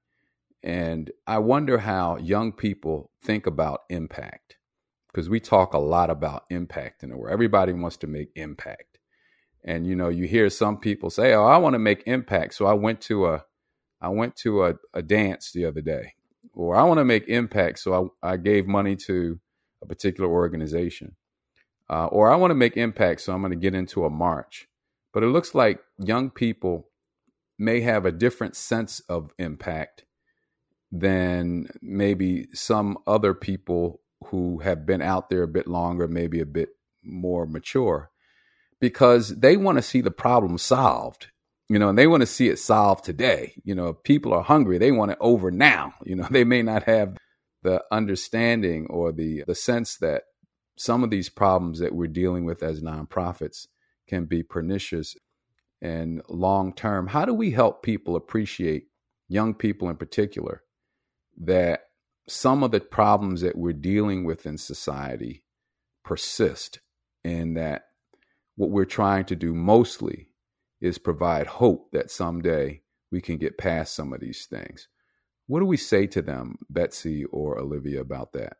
And 0.62 1.10
I 1.26 1.38
wonder 1.38 1.78
how 1.78 2.18
young 2.18 2.52
people 2.52 3.10
think 3.20 3.46
about 3.46 3.80
impact 3.88 4.56
because 5.08 5.28
we 5.28 5.40
talk 5.40 5.74
a 5.74 5.78
lot 5.78 6.08
about 6.08 6.44
impact 6.50 7.02
in 7.02 7.10
the 7.10 7.16
world. 7.16 7.32
Everybody 7.32 7.72
wants 7.72 7.96
to 7.98 8.06
make 8.06 8.30
impact. 8.36 8.98
And 9.64 9.86
you 9.86 9.96
know, 9.96 10.08
you 10.08 10.26
hear 10.26 10.50
some 10.50 10.78
people 10.78 11.10
say, 11.10 11.34
"Oh, 11.34 11.44
I 11.44 11.56
want 11.56 11.74
to 11.74 11.78
make 11.78 12.02
impact." 12.06 12.54
So 12.54 12.66
I 12.66 12.72
went 12.74 13.00
to 13.02 13.26
a 13.26 13.44
I 14.00 14.08
went 14.08 14.34
to 14.38 14.64
a, 14.64 14.74
a 14.92 15.02
dance 15.02 15.52
the 15.52 15.64
other 15.64 15.80
day 15.80 16.14
or 16.54 16.76
I 16.76 16.84
want 16.84 16.98
to 16.98 17.04
make 17.04 17.28
impact, 17.28 17.78
so 17.78 18.12
I, 18.22 18.32
I 18.32 18.36
gave 18.36 18.66
money 18.66 18.96
to 18.96 19.40
a 19.82 19.86
particular 19.86 20.30
organization, 20.30 21.16
uh, 21.90 22.06
or 22.06 22.30
I 22.30 22.36
want 22.36 22.50
to 22.50 22.56
make 22.56 22.76
impact, 22.76 23.22
so 23.22 23.32
I'm 23.32 23.40
going 23.40 23.52
to 23.52 23.56
get 23.56 23.74
into 23.74 24.04
a 24.04 24.10
march. 24.10 24.68
But 25.12 25.22
it 25.22 25.28
looks 25.28 25.54
like 25.54 25.80
young 25.98 26.30
people 26.30 26.88
may 27.58 27.80
have 27.82 28.06
a 28.06 28.12
different 28.12 28.56
sense 28.56 29.00
of 29.08 29.30
impact 29.38 30.04
than 30.90 31.68
maybe 31.80 32.46
some 32.52 32.98
other 33.06 33.34
people 33.34 34.00
who 34.26 34.58
have 34.58 34.86
been 34.86 35.02
out 35.02 35.30
there 35.30 35.42
a 35.42 35.48
bit 35.48 35.66
longer, 35.66 36.06
maybe 36.06 36.40
a 36.40 36.46
bit 36.46 36.70
more 37.02 37.46
mature, 37.46 38.10
because 38.80 39.28
they 39.38 39.56
want 39.56 39.78
to 39.78 39.82
see 39.82 40.00
the 40.00 40.10
problem 40.10 40.58
solved 40.58 41.28
you 41.72 41.78
know, 41.78 41.88
and 41.88 41.98
they 41.98 42.06
want 42.06 42.20
to 42.20 42.26
see 42.26 42.48
it 42.48 42.58
solved 42.58 43.02
today. 43.02 43.54
You 43.64 43.74
know, 43.74 43.94
people 43.94 44.34
are 44.34 44.42
hungry; 44.42 44.76
they 44.76 44.92
want 44.92 45.12
it 45.12 45.18
over 45.20 45.50
now. 45.50 45.94
You 46.04 46.16
know, 46.16 46.28
they 46.30 46.44
may 46.44 46.62
not 46.62 46.82
have 46.82 47.16
the 47.62 47.82
understanding 47.90 48.86
or 48.90 49.10
the 49.10 49.42
the 49.46 49.54
sense 49.54 49.96
that 49.98 50.24
some 50.76 51.02
of 51.02 51.08
these 51.08 51.30
problems 51.30 51.78
that 51.78 51.94
we're 51.94 52.08
dealing 52.08 52.44
with 52.44 52.62
as 52.62 52.82
nonprofits 52.82 53.66
can 54.06 54.26
be 54.26 54.42
pernicious 54.42 55.16
and 55.80 56.20
long 56.28 56.74
term. 56.74 57.06
How 57.06 57.24
do 57.24 57.32
we 57.32 57.52
help 57.52 57.82
people 57.82 58.16
appreciate 58.16 58.88
young 59.28 59.54
people 59.54 59.88
in 59.88 59.96
particular 59.96 60.62
that 61.40 61.84
some 62.28 62.62
of 62.62 62.70
the 62.70 62.80
problems 62.80 63.40
that 63.40 63.56
we're 63.56 63.72
dealing 63.72 64.24
with 64.24 64.44
in 64.44 64.58
society 64.58 65.42
persist 66.04 66.80
and 67.24 67.56
that 67.56 67.84
what 68.56 68.70
we're 68.70 68.84
trying 68.84 69.24
to 69.24 69.36
do 69.36 69.54
mostly 69.54 70.28
is 70.82 70.98
provide 70.98 71.46
hope 71.46 71.92
that 71.92 72.10
someday 72.10 72.82
we 73.10 73.20
can 73.20 73.38
get 73.38 73.56
past 73.56 73.94
some 73.94 74.12
of 74.12 74.20
these 74.20 74.46
things. 74.46 74.88
What 75.46 75.60
do 75.60 75.66
we 75.66 75.76
say 75.76 76.06
to 76.08 76.20
them, 76.20 76.58
Betsy 76.68 77.24
or 77.26 77.58
Olivia, 77.58 78.00
about 78.00 78.32
that? 78.32 78.56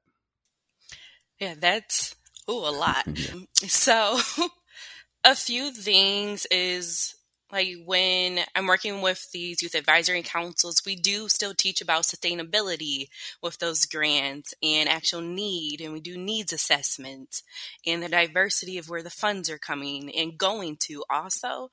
Yeah, 1.38 1.54
that's 1.58 2.14
oh 2.46 2.68
a 2.68 2.74
lot. 2.74 3.06
yeah. 3.06 3.40
So, 3.68 4.20
a 5.24 5.34
few 5.34 5.72
things 5.72 6.46
is 6.50 7.14
like 7.52 7.68
when 7.84 8.40
I'm 8.56 8.66
working 8.66 9.02
with 9.02 9.30
these 9.30 9.60
youth 9.60 9.74
advisory 9.74 10.22
councils, 10.22 10.82
we 10.86 10.96
do 10.96 11.28
still 11.28 11.52
teach 11.54 11.82
about 11.82 12.04
sustainability 12.04 13.08
with 13.42 13.58
those 13.58 13.84
grants 13.84 14.54
and 14.62 14.88
actual 14.88 15.20
need, 15.20 15.82
and 15.82 15.92
we 15.92 16.00
do 16.00 16.16
needs 16.16 16.52
assessments 16.52 17.42
and 17.86 18.02
the 18.02 18.08
diversity 18.08 18.78
of 18.78 18.88
where 18.88 19.02
the 19.02 19.10
funds 19.10 19.50
are 19.50 19.58
coming 19.58 20.10
and 20.16 20.38
going 20.38 20.78
to 20.88 21.04
also. 21.10 21.70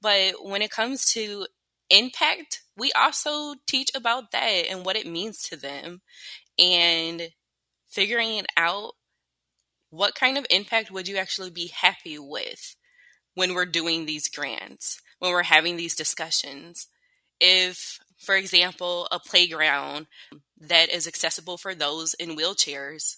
But 0.00 0.44
when 0.44 0.62
it 0.62 0.70
comes 0.70 1.04
to 1.12 1.46
impact, 1.90 2.62
we 2.76 2.92
also 2.92 3.54
teach 3.66 3.90
about 3.94 4.32
that 4.32 4.66
and 4.70 4.84
what 4.84 4.96
it 4.96 5.06
means 5.06 5.42
to 5.48 5.56
them 5.56 6.00
and 6.58 7.30
figuring 7.88 8.38
it 8.38 8.46
out 8.56 8.92
what 9.90 10.14
kind 10.14 10.38
of 10.38 10.46
impact 10.50 10.90
would 10.90 11.08
you 11.08 11.16
actually 11.16 11.50
be 11.50 11.66
happy 11.68 12.18
with 12.18 12.76
when 13.34 13.54
we're 13.54 13.66
doing 13.66 14.06
these 14.06 14.28
grants, 14.28 15.00
when 15.18 15.32
we're 15.32 15.42
having 15.42 15.76
these 15.76 15.96
discussions. 15.96 16.86
If, 17.40 17.98
for 18.18 18.36
example, 18.36 19.08
a 19.10 19.18
playground 19.18 20.06
that 20.60 20.90
is 20.90 21.06
accessible 21.08 21.56
for 21.56 21.74
those 21.74 22.14
in 22.14 22.36
wheelchairs, 22.36 23.16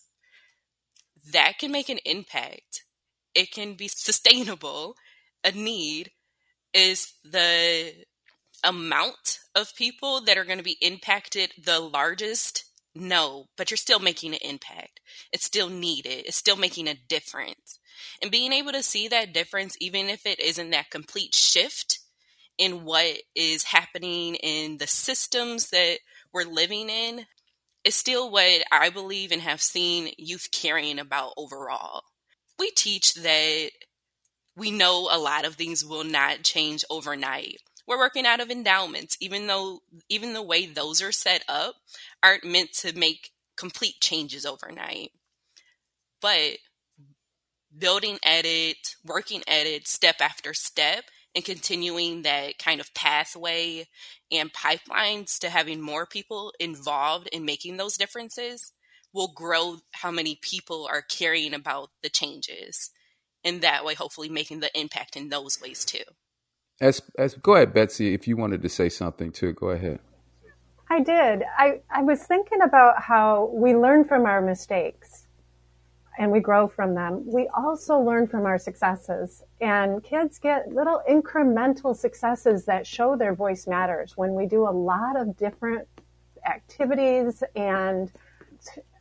that 1.31 1.59
can 1.59 1.71
make 1.71 1.89
an 1.89 1.99
impact. 2.05 2.85
It 3.35 3.51
can 3.51 3.75
be 3.75 3.89
sustainable, 3.89 4.97
a 5.45 5.53
need, 5.53 6.11
is 6.75 7.13
the 7.25 7.93
amount 8.65 9.39
of 9.55 9.75
people 9.75 10.23
that 10.23 10.39
are 10.39 10.45
going 10.45 10.59
to 10.59 10.65
be 10.65 10.79
impacted 10.81 11.53
the 11.63 11.81
largest? 11.81 12.65
No, 12.95 13.47
but 13.57 13.71
you're 13.71 13.79
still 13.79 14.01
making 14.01 14.33
an 14.33 14.41
impact. 14.43 15.01
It's 15.33 15.47
still 15.47 15.71
needed. 15.71 16.25
It's 16.27 16.37
still 16.37 16.57
making 16.57 16.89
a 16.89 16.99
difference. 17.09 17.79
And 18.21 18.31
being 18.31 18.53
able 18.53 18.73
to 18.73 18.83
see 18.83 19.09
that 19.09 19.33
difference, 19.33 19.77
even 19.81 20.09
if 20.09 20.27
it 20.27 20.41
isn't 20.41 20.71
that 20.71 20.91
complete 20.91 21.35
shift 21.35 22.01
in 22.59 22.85
what 22.85 23.23
is 23.35 23.65
happening 23.65 24.35
in 24.37 24.79
the 24.79 24.87
systems 24.87 25.71
that 25.71 25.99
we're 26.33 26.45
living 26.45 26.91
in, 26.91 27.25
is 27.85 27.95
still 27.95 28.31
what 28.31 28.63
I 28.71 28.91
believe 28.91 29.33
and 29.33 29.43
have 29.43 29.63
seen 29.63 30.13
youth 30.19 30.49
caring 30.53 30.99
about 30.99 31.33
overall. 31.37 32.03
We 32.59 32.71
teach 32.71 33.15
that 33.15 33.71
we 34.57 34.71
know 34.71 35.09
a 35.11 35.19
lot 35.19 35.45
of 35.45 35.55
things 35.55 35.85
will 35.85 36.05
not 36.05 36.43
change 36.43 36.85
overnight. 36.91 37.59
We're 37.87 37.99
working 37.99 38.27
out 38.27 38.41
of 38.41 38.51
endowments, 38.51 39.17
even 39.21 39.47
though 39.47 39.81
even 40.09 40.35
the 40.35 40.43
way 40.43 40.67
those 40.67 41.03
are 41.03 41.13
set 41.13 41.45
up 41.49 41.75
aren't 42.23 42.45
meant 42.45 42.73
to 42.79 42.97
make 42.97 43.31
complete 43.57 43.97
changes 44.01 44.47
overnight. 44.47 45.11
But 46.21 46.59
building 47.77 48.19
at 48.25 48.45
it, 48.45 48.95
working 49.05 49.43
at 49.49 49.67
it 49.67 49.89
step 49.89 50.17
after 50.21 50.55
step 50.55 51.05
and 51.35 51.45
continuing 51.45 52.23
that 52.23 52.59
kind 52.59 52.81
of 52.81 52.93
pathway 52.95 53.87
and 54.31 54.53
pipelines 54.53 55.39
to 55.39 55.51
having 55.51 55.81
more 55.81 56.07
people 56.07 56.53
involved 56.61 57.29
in 57.33 57.45
making 57.45 57.79
those 57.79 57.97
differences 57.97 58.73
will 59.15 59.33
grow 59.35 59.79
how 59.93 60.11
many 60.11 60.39
people 60.41 60.87
are 60.91 61.03
caring 61.03 61.55
about 61.55 61.91
the 62.03 62.09
changes 62.09 62.91
and 63.45 63.63
that 63.63 63.85
way 63.85 63.95
hopefully 63.95 64.29
making 64.29 64.61
the 64.61 64.79
impact 64.79 65.17
in 65.17 65.29
those 65.29 65.61
ways 65.61 65.85
too. 65.85 66.05
As 66.81 67.01
as 67.19 67.35
go 67.35 67.55
ahead 67.55 67.73
betsy 67.73 68.15
if 68.15 68.27
you 68.27 68.37
wanted 68.37 68.63
to 68.63 68.69
say 68.69 68.89
something 68.89 69.31
too 69.31 69.53
go 69.53 69.71
ahead. 69.71 70.01
I 70.91 71.01
did. 71.01 71.43
I 71.57 71.81
i 71.91 72.03
was 72.03 72.23
thinking 72.25 72.63
about 72.63 73.03
how 73.03 73.51
we 73.55 73.75
learn 73.75 74.05
from 74.05 74.27
our 74.27 74.43
mistakes 74.43 75.27
and 76.19 76.31
we 76.31 76.41
grow 76.41 76.69
from 76.69 76.95
them. 76.95 77.23
We 77.27 77.49
also 77.57 77.99
learn 77.99 78.27
from 78.27 78.45
our 78.45 78.59
successes. 78.59 79.43
And 79.61 80.03
kids 80.05 80.39
get 80.39 80.69
little 80.69 81.01
incremental 81.09 81.97
successes 81.97 82.65
that 82.67 82.87
show 82.87 83.17
their 83.17 83.35
voice 83.35 83.67
matters 83.67 84.17
when 84.17 84.35
we 84.35 84.47
do 84.47 84.69
a 84.69 84.71
lot 84.71 85.19
of 85.19 85.37
different 85.37 85.89
activities 86.47 87.43
and 87.57 88.13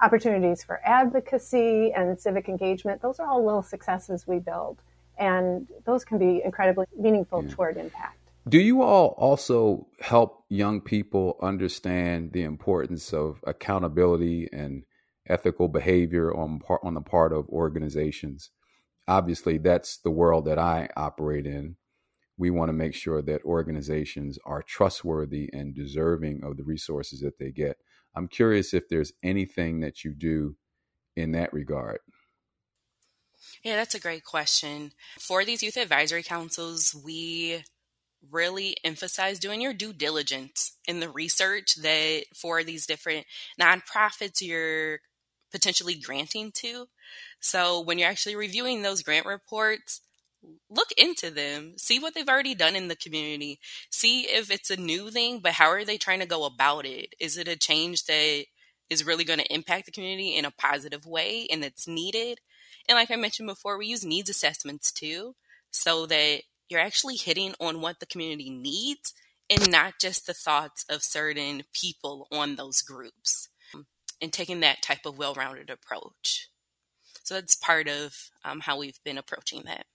opportunities 0.01 0.63
for 0.63 0.79
advocacy 0.85 1.91
and 1.95 2.19
civic 2.19 2.49
engagement. 2.49 3.01
Those 3.01 3.19
are 3.19 3.27
all 3.27 3.43
little 3.43 3.63
successes 3.63 4.25
we 4.27 4.39
build, 4.39 4.81
and 5.17 5.67
those 5.85 6.03
can 6.05 6.17
be 6.17 6.41
incredibly 6.43 6.85
meaningful 6.97 7.43
yeah. 7.43 7.51
toward 7.51 7.77
impact. 7.77 8.17
Do 8.47 8.59
you 8.59 8.81
all 8.81 9.13
also 9.17 9.87
help 9.99 10.45
young 10.49 10.81
people 10.81 11.37
understand 11.41 12.31
the 12.31 12.41
importance 12.41 13.13
of 13.13 13.39
accountability 13.45 14.49
and 14.51 14.83
ethical 15.27 15.67
behavior 15.67 16.35
on 16.35 16.59
part, 16.59 16.81
on 16.83 16.95
the 16.95 17.01
part 17.01 17.33
of 17.33 17.47
organizations? 17.49 18.49
Obviously, 19.07 19.59
that's 19.59 19.97
the 19.97 20.09
world 20.09 20.45
that 20.45 20.57
I 20.57 20.89
operate 20.95 21.45
in. 21.45 21.75
We 22.37 22.49
want 22.49 22.69
to 22.69 22.73
make 22.73 22.95
sure 22.95 23.21
that 23.21 23.43
organizations 23.43 24.39
are 24.43 24.63
trustworthy 24.63 25.47
and 25.53 25.75
deserving 25.75 26.43
of 26.43 26.57
the 26.57 26.63
resources 26.63 27.19
that 27.19 27.37
they 27.37 27.51
get. 27.51 27.77
I'm 28.15 28.27
curious 28.27 28.73
if 28.73 28.89
there's 28.89 29.13
anything 29.23 29.81
that 29.81 30.03
you 30.03 30.13
do 30.13 30.55
in 31.15 31.31
that 31.33 31.53
regard. 31.53 31.99
Yeah, 33.63 33.75
that's 33.75 33.95
a 33.95 33.99
great 33.99 34.23
question. 34.23 34.91
For 35.19 35.45
these 35.45 35.63
youth 35.63 35.77
advisory 35.77 36.23
councils, 36.23 36.95
we 36.95 37.63
really 38.29 38.75
emphasize 38.83 39.39
doing 39.39 39.61
your 39.61 39.73
due 39.73 39.93
diligence 39.93 40.77
in 40.87 40.99
the 40.99 41.09
research 41.09 41.75
that 41.75 42.23
for 42.35 42.63
these 42.63 42.85
different 42.85 43.25
nonprofits 43.59 44.41
you're 44.41 44.99
potentially 45.51 45.95
granting 45.95 46.51
to. 46.53 46.87
So 47.39 47.81
when 47.81 47.97
you're 47.97 48.09
actually 48.09 48.35
reviewing 48.35 48.81
those 48.81 49.03
grant 49.03 49.25
reports, 49.25 50.01
look 50.69 50.91
into 50.97 51.29
them, 51.29 51.73
see 51.77 51.99
what 51.99 52.13
they've 52.13 52.27
already 52.27 52.55
done 52.55 52.75
in 52.75 52.87
the 52.87 52.95
community, 52.95 53.59
see 53.89 54.21
if 54.21 54.49
it's 54.49 54.69
a 54.69 54.77
new 54.77 55.11
thing, 55.11 55.39
but 55.39 55.53
how 55.53 55.69
are 55.69 55.85
they 55.85 55.97
trying 55.97 56.19
to 56.19 56.25
go 56.25 56.45
about 56.45 56.85
it? 56.85 57.13
Is 57.19 57.37
it 57.37 57.47
a 57.47 57.57
change 57.57 58.05
that 58.05 58.45
is 58.89 59.05
really 59.05 59.23
going 59.23 59.39
to 59.39 59.53
impact 59.53 59.85
the 59.85 59.91
community 59.91 60.35
in 60.35 60.45
a 60.45 60.51
positive 60.51 61.05
way 61.05 61.47
and 61.51 61.61
that's 61.63 61.87
needed? 61.87 62.39
And 62.87 62.95
like 62.95 63.11
I 63.11 63.15
mentioned 63.15 63.47
before, 63.47 63.77
we 63.77 63.87
use 63.87 64.05
needs 64.05 64.29
assessments 64.29 64.91
too, 64.91 65.35
so 65.69 66.05
that 66.07 66.41
you're 66.69 66.79
actually 66.79 67.17
hitting 67.17 67.53
on 67.59 67.81
what 67.81 67.99
the 67.99 68.05
community 68.05 68.49
needs 68.49 69.13
and 69.49 69.71
not 69.71 69.95
just 69.99 70.25
the 70.25 70.33
thoughts 70.33 70.85
of 70.89 71.03
certain 71.03 71.63
people 71.73 72.27
on 72.31 72.55
those 72.55 72.81
groups 72.81 73.49
and 74.21 74.31
taking 74.31 74.61
that 74.61 74.81
type 74.81 75.05
of 75.05 75.17
well 75.17 75.33
rounded 75.33 75.69
approach. 75.69 76.47
So 77.23 77.35
that's 77.35 77.55
part 77.55 77.87
of 77.87 78.29
um, 78.43 78.61
how 78.61 78.77
we've 78.77 78.99
been 79.03 79.17
approaching 79.17 79.63
that. 79.65 79.85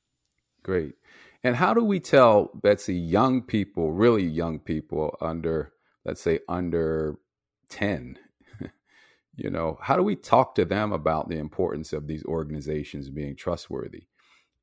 Great. 0.66 0.96
And 1.44 1.54
how 1.54 1.74
do 1.74 1.84
we 1.84 2.00
tell 2.00 2.50
Betsy 2.60 2.96
young 2.96 3.40
people, 3.40 3.92
really 3.92 4.24
young 4.24 4.58
people 4.58 5.16
under 5.20 5.72
let's 6.04 6.20
say 6.20 6.40
under 6.48 7.18
10, 7.68 8.18
you 9.36 9.48
know, 9.50 9.78
how 9.80 9.94
do 9.96 10.02
we 10.02 10.16
talk 10.16 10.56
to 10.56 10.64
them 10.64 10.92
about 10.92 11.28
the 11.28 11.38
importance 11.38 11.92
of 11.92 12.08
these 12.08 12.24
organizations 12.24 13.10
being 13.10 13.36
trustworthy? 13.36 14.08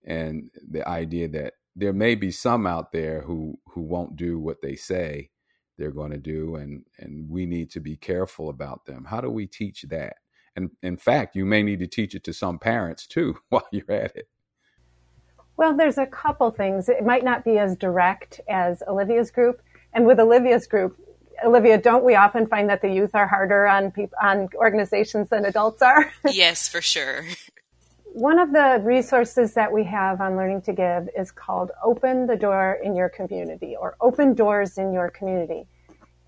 And 0.04 0.52
the 0.70 0.86
idea 0.86 1.30
that 1.30 1.54
there 1.74 1.94
may 1.94 2.16
be 2.16 2.32
some 2.32 2.68
out 2.68 2.92
there 2.92 3.22
who 3.22 3.58
who 3.70 3.80
won't 3.80 4.18
do 4.18 4.38
what 4.38 4.62
they 4.62 4.76
say 4.76 5.30
they're 5.78 5.90
going 5.90 6.12
to 6.12 6.18
do 6.18 6.56
and 6.58 6.84
and 6.98 7.30
we 7.30 7.46
need 7.46 7.72
to 7.72 7.80
be 7.80 7.96
careful 7.96 8.50
about 8.50 8.86
them. 8.86 9.06
How 9.06 9.22
do 9.22 9.30
we 9.30 9.48
teach 9.48 9.84
that? 9.84 10.18
And 10.58 10.72
in 10.82 10.98
fact, 10.98 11.38
you 11.38 11.46
may 11.46 11.64
need 11.64 11.80
to 11.80 11.88
teach 11.88 12.14
it 12.14 12.26
to 12.26 12.34
some 12.34 12.60
parents 12.60 13.08
too 13.08 13.38
while 13.52 13.70
you're 13.72 13.90
at 13.90 14.18
it. 14.18 14.28
Well, 15.58 15.76
there's 15.76 15.98
a 15.98 16.06
couple 16.06 16.50
things. 16.52 16.90
It 16.90 17.06
might 17.06 17.24
not 17.24 17.44
be 17.44 17.58
as 17.58 17.76
direct 17.76 18.42
as 18.50 18.82
Olivia's 18.88 19.32
group. 19.32 19.62
And 19.94 20.06
with 20.06 20.20
Olivia's 20.20 20.66
group, 20.66 21.00
Olivia, 21.44 21.78
don't 21.78 22.04
we 22.04 22.16
often 22.16 22.48
find 22.48 22.70
that 22.70 22.82
the 22.82 22.90
youth 22.90 23.12
are 23.14 23.28
harder 23.28 23.68
on 23.68 23.92
people, 23.92 24.18
on 24.22 24.50
organizations 24.56 25.30
than 25.30 25.46
adults 25.46 25.82
are? 25.82 26.12
yes, 26.32 26.68
for 26.68 26.82
sure. 26.82 27.26
One 28.14 28.40
of 28.40 28.52
the 28.54 28.80
resources 28.84 29.54
that 29.56 29.72
we 29.72 29.84
have 29.86 30.22
on 30.22 30.36
Learning 30.36 30.62
to 30.64 30.74
Give 30.74 31.10
is 31.18 31.32
called 31.32 31.72
Open 31.84 32.28
the 32.28 32.36
Door 32.36 32.80
in 32.84 32.96
Your 32.96 33.10
Community 33.10 33.76
or 33.76 33.96
Open 34.02 34.34
Doors 34.34 34.78
in 34.78 34.94
Your 34.94 35.10
Community. 35.10 35.66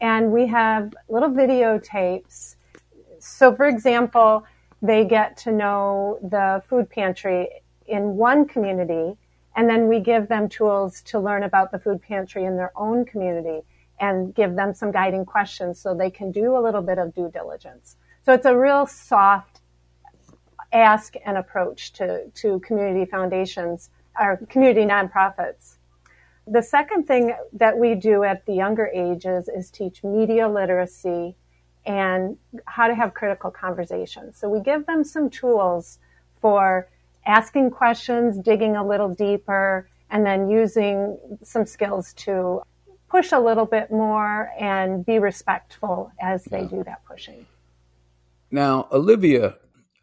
And 0.01 0.31
we 0.31 0.47
have 0.47 0.93
little 1.09 1.29
videotapes. 1.29 2.55
So, 3.19 3.55
for 3.55 3.65
example, 3.65 4.45
they 4.81 5.05
get 5.05 5.37
to 5.37 5.51
know 5.51 6.19
the 6.21 6.63
food 6.67 6.89
pantry 6.89 7.49
in 7.87 8.15
one 8.15 8.47
community, 8.47 9.17
and 9.55 9.69
then 9.69 9.87
we 9.87 9.99
give 9.99 10.27
them 10.27 10.49
tools 10.49 11.01
to 11.03 11.19
learn 11.19 11.43
about 11.43 11.71
the 11.71 11.79
food 11.79 12.01
pantry 12.01 12.45
in 12.45 12.57
their 12.57 12.71
own 12.75 13.05
community 13.05 13.61
and 13.99 14.35
give 14.35 14.55
them 14.55 14.73
some 14.73 14.91
guiding 14.91 15.25
questions 15.25 15.79
so 15.79 15.93
they 15.93 16.09
can 16.09 16.31
do 16.31 16.57
a 16.57 16.61
little 16.61 16.81
bit 16.81 16.97
of 16.97 17.13
due 17.13 17.29
diligence. 17.31 17.95
So 18.23 18.33
it's 18.33 18.45
a 18.45 18.57
real 18.57 18.85
soft 18.85 19.61
ask 20.73 21.13
and 21.25 21.37
approach 21.37 21.93
to, 21.93 22.27
to 22.29 22.59
community 22.59 23.09
foundations 23.09 23.89
or 24.19 24.37
community 24.49 24.85
nonprofits. 24.85 25.77
The 26.47 26.61
second 26.61 27.07
thing 27.07 27.33
that 27.53 27.77
we 27.77 27.95
do 27.95 28.23
at 28.23 28.45
the 28.45 28.53
younger 28.53 28.87
ages 28.87 29.47
is 29.47 29.71
teach 29.71 30.03
media 30.03 30.47
literacy 30.47 31.35
and 31.85 32.37
how 32.65 32.87
to 32.87 32.95
have 32.95 33.13
critical 33.13 33.51
conversations. 33.51 34.37
So 34.37 34.49
we 34.49 34.59
give 34.59 34.85
them 34.85 35.03
some 35.03 35.29
tools 35.29 35.99
for 36.41 36.89
asking 37.25 37.71
questions, 37.71 38.37
digging 38.37 38.75
a 38.75 38.85
little 38.85 39.13
deeper, 39.13 39.89
and 40.09 40.25
then 40.25 40.49
using 40.49 41.17
some 41.43 41.65
skills 41.65 42.13
to 42.13 42.61
push 43.09 43.31
a 43.31 43.39
little 43.39 43.65
bit 43.65 43.91
more 43.91 44.51
and 44.59 45.05
be 45.05 45.19
respectful 45.19 46.11
as 46.21 46.43
they 46.45 46.61
yeah. 46.61 46.67
do 46.67 46.83
that 46.83 47.03
pushing. 47.05 47.45
Now, 48.51 48.87
Olivia, 48.91 49.55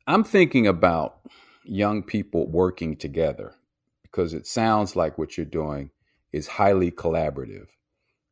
I'm 0.06 0.24
thinking 0.24 0.66
about 0.66 1.20
young 1.64 2.02
people 2.02 2.50
working 2.50 2.96
together 2.96 3.54
because 4.02 4.34
it 4.34 4.46
sounds 4.46 4.96
like 4.96 5.16
what 5.16 5.36
you're 5.36 5.46
doing 5.46 5.90
is 6.32 6.46
highly 6.46 6.90
collaborative. 6.90 7.66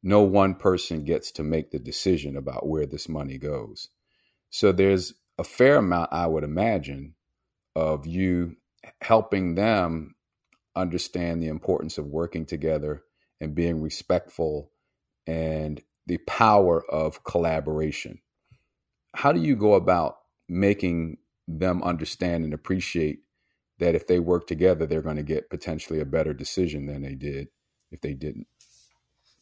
No 0.03 0.23
one 0.23 0.55
person 0.55 1.05
gets 1.05 1.31
to 1.33 1.43
make 1.43 1.71
the 1.71 1.79
decision 1.79 2.37
about 2.37 2.67
where 2.67 2.87
this 2.87 3.09
money 3.09 3.39
goes. 3.39 3.89
So 4.51 4.73
there's 4.73 5.15
a 5.39 5.45
fair 5.45 5.77
amount, 5.77 6.13
I 6.13 6.27
would 6.27 6.45
imagine, 6.45 7.15
of 7.77 8.07
you 8.07 8.57
helping 9.01 9.55
them 9.55 10.15
understand 10.77 11.43
the 11.43 11.49
importance 11.49 11.99
of 11.99 12.07
working 12.07 12.47
together 12.47 13.03
and 13.41 13.55
being 13.55 13.81
respectful 13.81 14.71
and 15.27 15.83
the 16.07 16.19
power 16.19 16.85
of 16.91 17.25
collaboration. 17.25 18.21
How 19.15 19.33
do 19.33 19.41
you 19.41 19.57
go 19.57 19.75
about 19.75 20.19
making 20.49 21.19
them 21.47 21.83
understand 21.83 22.45
and 22.45 22.55
appreciate 22.55 23.21
that 23.79 23.95
if 23.95 24.07
they 24.07 24.21
work 24.21 24.47
together, 24.47 24.87
they're 24.87 25.03
going 25.03 25.17
to 25.17 25.23
get 25.23 25.51
potentially 25.51 26.01
a 26.01 26.05
better 26.05 26.33
decision 26.33 26.87
than 26.87 27.03
they 27.03 27.15
did 27.15 27.49
if 27.91 28.01
they 28.01 28.15
didn't? 28.15 28.47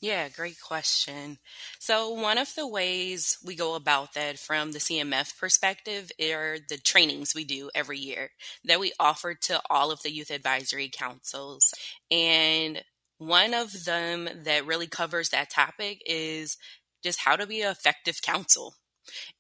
Yeah, 0.01 0.29
great 0.29 0.61
question. 0.61 1.39
So, 1.81 2.11
one 2.11 2.39
of 2.39 2.55
the 2.55 2.69
ways 2.69 3.37
we 3.45 3.57
go 3.57 3.75
about 3.75 4.15
that 4.15 4.39
from 4.39 4.71
the 4.71 4.79
CMF 4.81 5.37
perspective 5.39 6.13
are 6.23 6.59
the 6.69 6.79
trainings 6.79 7.35
we 7.35 7.45
do 7.45 7.69
every 7.75 7.99
year 7.99 8.31
that 8.65 8.79
we 8.79 8.93
offer 9.01 9.35
to 9.35 9.61
all 9.69 9.91
of 9.91 10.03
the 10.03 10.13
youth 10.13 10.31
advisory 10.31 10.89
councils. 10.93 11.73
And 12.13 12.85
one 13.19 13.55
of 13.55 13.85
them 13.85 14.29
that 14.45 14.67
really 14.67 14.87
covers 14.87 15.31
that 15.31 15.51
topic 15.51 16.01
is 16.07 16.57
just 17.03 17.21
how 17.21 17.35
to 17.35 17.47
be 17.47 17.63
an 17.63 17.71
effective 17.73 18.23
council. 18.23 18.75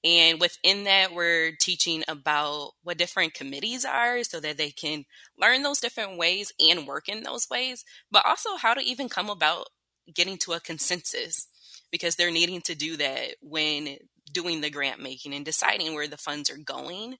And 0.05 0.41
within 0.41 0.85
that, 0.85 1.15
we're 1.15 1.53
teaching 1.61 2.05
about 2.09 2.73
what 2.83 2.99
different 2.99 3.35
committees 3.35 3.85
are 3.85 4.23
so 4.25 4.41
that 4.41 4.57
they 4.57 4.71
can 4.71 5.05
learn 5.39 5.63
those 5.63 5.81
different 5.81 6.19
ways 6.19 6.53
and 6.61 6.87
work 6.87 7.09
in 7.09 7.23
those 7.23 7.49
ways, 7.51 7.85
but 8.11 8.25
also 8.27 8.57
how 8.57 8.75
to 8.75 8.81
even 8.83 9.09
come 9.09 9.29
about 9.31 9.67
getting 10.15 10.37
to 10.39 10.53
a 10.53 10.61
consensus 10.61 11.47
because 11.91 12.17
they're 12.17 12.31
needing 12.31 12.61
to 12.63 12.75
do 12.75 12.97
that 12.97 13.37
when 13.41 13.97
doing 14.33 14.61
the 14.61 14.71
grant 14.71 15.01
making 15.03 15.35
and 15.35 15.45
deciding 15.45 15.95
where 15.95 16.09
the 16.09 16.17
funds 16.17 16.51
are 16.51 16.59
going. 16.59 17.17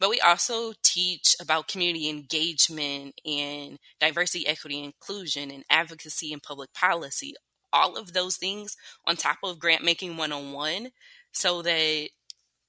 but 0.00 0.08
we 0.10 0.18
also 0.20 0.72
teach 0.82 1.36
about 1.40 1.68
community 1.68 2.08
engagement 2.08 3.20
and 3.24 3.78
diversity, 4.00 4.46
equity, 4.48 4.82
inclusion, 4.82 5.50
and 5.50 5.62
advocacy 5.70 6.32
and 6.32 6.42
public 6.42 6.72
policy. 6.72 7.34
All 7.72 7.96
of 7.96 8.14
those 8.14 8.36
things 8.36 8.76
on 9.06 9.16
top 9.16 9.38
of 9.44 9.58
grant 9.60 9.84
making 9.84 10.16
101 10.16 10.90
so 11.32 11.62
that 11.62 12.08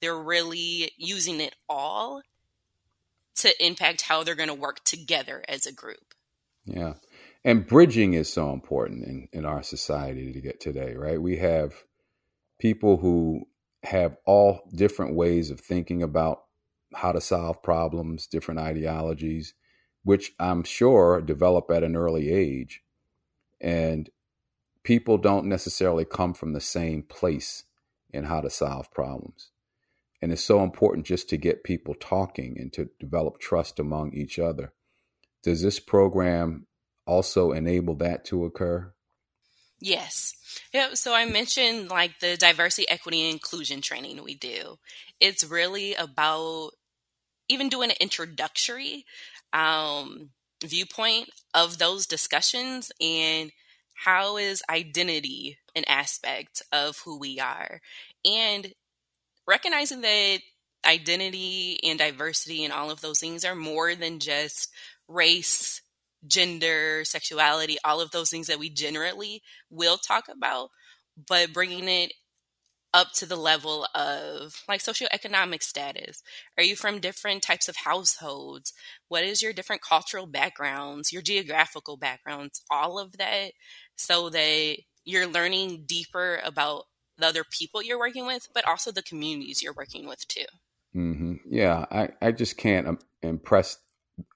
they're 0.01 0.17
really 0.17 0.91
using 0.97 1.39
it 1.39 1.55
all 1.69 2.21
to 3.37 3.65
impact 3.65 4.01
how 4.01 4.23
they're 4.23 4.35
going 4.35 4.49
to 4.49 4.53
work 4.53 4.83
together 4.83 5.43
as 5.47 5.65
a 5.65 5.73
group. 5.73 6.13
Yeah. 6.65 6.95
And 7.43 7.65
bridging 7.65 8.13
is 8.13 8.31
so 8.31 8.53
important 8.53 9.05
in, 9.05 9.27
in 9.33 9.45
our 9.45 9.63
society 9.63 10.31
to 10.31 10.41
get 10.41 10.59
today, 10.59 10.93
right? 10.93 11.21
We 11.21 11.37
have 11.37 11.73
people 12.59 12.97
who 12.97 13.47
have 13.83 14.17
all 14.25 14.61
different 14.75 15.15
ways 15.15 15.49
of 15.49 15.59
thinking 15.59 16.03
about 16.03 16.43
how 16.93 17.11
to 17.11 17.21
solve 17.21 17.63
problems, 17.63 18.27
different 18.27 18.59
ideologies, 18.59 19.55
which 20.03 20.33
I'm 20.39 20.63
sure 20.63 21.21
develop 21.21 21.71
at 21.71 21.83
an 21.83 21.95
early 21.95 22.29
age. 22.29 22.83
And 23.59 24.09
people 24.83 25.17
don't 25.17 25.45
necessarily 25.47 26.05
come 26.05 26.33
from 26.33 26.53
the 26.53 26.61
same 26.61 27.01
place 27.03 27.63
in 28.11 28.25
how 28.25 28.41
to 28.41 28.49
solve 28.49 28.91
problems. 28.91 29.51
And 30.21 30.31
it's 30.31 30.43
so 30.43 30.63
important 30.63 31.07
just 31.07 31.29
to 31.29 31.37
get 31.37 31.63
people 31.63 31.95
talking 31.95 32.57
and 32.59 32.71
to 32.73 32.89
develop 32.99 33.39
trust 33.39 33.79
among 33.79 34.13
each 34.13 34.37
other. 34.37 34.73
Does 35.41 35.63
this 35.63 35.79
program 35.79 36.67
also 37.05 37.51
enable 37.51 37.95
that 37.95 38.25
to 38.25 38.45
occur? 38.45 38.93
Yes. 39.79 40.33
Yeah, 40.73 40.93
so 40.93 41.13
I 41.13 41.25
mentioned 41.25 41.89
like 41.89 42.19
the 42.19 42.37
diversity, 42.37 42.87
equity, 42.87 43.23
and 43.23 43.33
inclusion 43.33 43.81
training 43.81 44.23
we 44.23 44.35
do. 44.35 44.77
It's 45.19 45.43
really 45.43 45.95
about 45.95 46.71
even 47.49 47.67
doing 47.67 47.89
an 47.89 47.97
introductory 47.99 49.05
um, 49.53 50.29
viewpoint 50.63 51.29
of 51.53 51.77
those 51.79 52.05
discussions 52.05 52.91
and 53.01 53.51
how 53.93 54.37
is 54.37 54.63
identity 54.69 55.57
an 55.75 55.83
aspect 55.87 56.61
of 56.71 56.97
who 56.99 57.17
we 57.19 57.39
are 57.39 57.81
and 58.25 58.73
recognizing 59.47 60.01
that 60.01 60.39
identity 60.85 61.79
and 61.83 61.99
diversity 61.99 62.63
and 62.63 62.73
all 62.73 62.89
of 62.89 63.01
those 63.01 63.19
things 63.19 63.45
are 63.45 63.55
more 63.55 63.93
than 63.95 64.19
just 64.19 64.71
race 65.07 65.81
gender 66.27 67.03
sexuality 67.03 67.77
all 67.83 67.99
of 67.99 68.11
those 68.11 68.29
things 68.29 68.47
that 68.47 68.59
we 68.59 68.69
generally 68.69 69.41
will 69.69 69.97
talk 69.97 70.25
about 70.29 70.69
but 71.27 71.51
bringing 71.51 71.87
it 71.87 72.13
up 72.93 73.11
to 73.13 73.25
the 73.25 73.35
level 73.35 73.87
of 73.95 74.63
like 74.67 74.81
socioeconomic 74.81 75.63
status? 75.63 76.21
Are 76.57 76.63
you 76.63 76.75
from 76.75 76.99
different 76.99 77.41
types 77.41 77.67
of 77.67 77.77
households? 77.77 78.73
What 79.07 79.23
is 79.23 79.41
your 79.41 79.53
different 79.53 79.81
cultural 79.81 80.27
backgrounds, 80.27 81.11
your 81.11 81.21
geographical 81.21 81.97
backgrounds, 81.97 82.61
all 82.69 82.99
of 82.99 83.17
that, 83.17 83.51
so 83.95 84.29
that 84.29 84.77
you're 85.05 85.27
learning 85.27 85.85
deeper 85.87 86.39
about 86.43 86.83
the 87.17 87.27
other 87.27 87.43
people 87.49 87.81
you're 87.81 87.99
working 87.99 88.25
with, 88.25 88.47
but 88.53 88.67
also 88.67 88.91
the 88.91 89.03
communities 89.03 89.61
you're 89.61 89.73
working 89.73 90.07
with 90.07 90.27
too. 90.27 90.45
Mm-hmm. 90.95 91.35
Yeah, 91.49 91.85
I, 91.91 92.09
I 92.21 92.31
just 92.31 92.57
can't 92.57 93.01
impress 93.21 93.77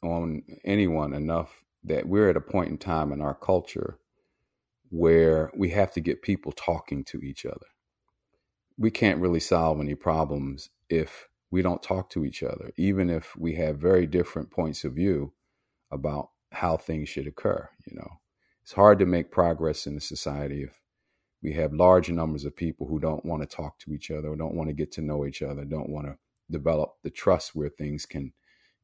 on 0.02 0.44
anyone 0.64 1.14
enough 1.14 1.65
that 1.86 2.08
we're 2.08 2.30
at 2.30 2.38
a 2.38 2.42
point 2.42 2.70
in 2.70 2.78
time 2.78 3.12
in 3.12 3.22
our 3.22 3.36
culture 3.36 3.98
where 4.90 5.52
we 5.58 5.70
have 5.70 5.92
to 5.92 6.00
get 6.00 6.22
people 6.22 6.52
talking 6.52 7.04
to 7.04 7.22
each 7.22 7.46
other 7.46 7.68
we 8.78 8.92
can't 8.92 9.22
really 9.22 9.40
solve 9.40 9.80
any 9.80 9.96
problems 9.96 10.70
if 10.90 11.28
we 11.52 11.62
don't 11.62 11.84
talk 11.84 12.10
to 12.10 12.26
each 12.26 12.44
other, 12.44 12.72
even 12.78 13.10
if 13.10 13.36
we 13.38 13.56
have 13.56 13.78
very 13.78 14.06
different 14.06 14.52
points 14.52 14.84
of 14.84 14.94
view 14.94 15.34
about 15.92 16.30
how 16.52 16.76
things 16.76 17.08
should 17.08 17.28
occur. 17.28 17.70
You 17.86 17.98
know, 17.98 18.10
it's 18.64 18.74
hard 18.74 19.00
to 19.00 19.06
make 19.06 19.32
progress 19.32 19.88
in 19.88 19.96
a 19.96 20.02
society 20.02 20.64
if 20.64 20.82
we 21.42 21.54
have 21.54 21.74
large 21.74 22.10
numbers 22.10 22.44
of 22.46 22.56
people 22.56 22.88
who 22.88 23.00
don't 23.00 23.26
want 23.26 23.42
to 23.44 23.56
talk 23.56 23.78
to 23.80 23.94
each 23.94 24.12
other, 24.12 24.30
or 24.30 24.36
don't 24.36 24.56
want 24.56 24.70
to 24.70 24.74
get 24.74 24.92
to 24.94 25.02
know 25.02 25.26
each 25.26 25.42
other, 25.42 25.64
don't 25.64 25.90
want 25.90 26.08
to 26.08 26.18
develop 26.52 26.96
the 27.04 27.10
trust 27.10 27.56
where 27.56 27.70
things 27.70 28.06
can 28.06 28.34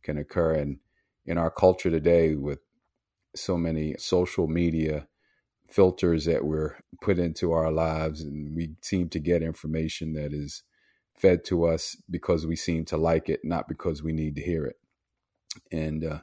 can 0.03 0.17
occur. 0.17 0.53
And 0.53 0.79
in 1.25 1.37
our 1.37 1.51
culture 1.51 1.89
today, 1.89 2.35
with 2.35 2.59
so 3.35 3.57
many 3.57 3.95
social 3.97 4.47
media 4.47 5.07
filters 5.69 6.25
that 6.25 6.43
we're 6.43 6.75
put 7.01 7.17
into 7.17 7.51
our 7.51 7.71
lives 7.71 8.21
and 8.21 8.55
we 8.55 8.71
seem 8.81 9.07
to 9.09 9.19
get 9.19 9.41
information 9.41 10.13
that 10.13 10.33
is 10.33 10.63
fed 11.15 11.45
to 11.45 11.65
us 11.65 11.95
because 12.09 12.45
we 12.45 12.55
seem 12.55 12.83
to 12.83 12.97
like 12.97 13.29
it 13.29 13.39
not 13.43 13.67
because 13.67 14.03
we 14.03 14.11
need 14.11 14.35
to 14.35 14.41
hear 14.41 14.65
it. 14.65 14.75
And 15.71 16.03
uh, 16.03 16.19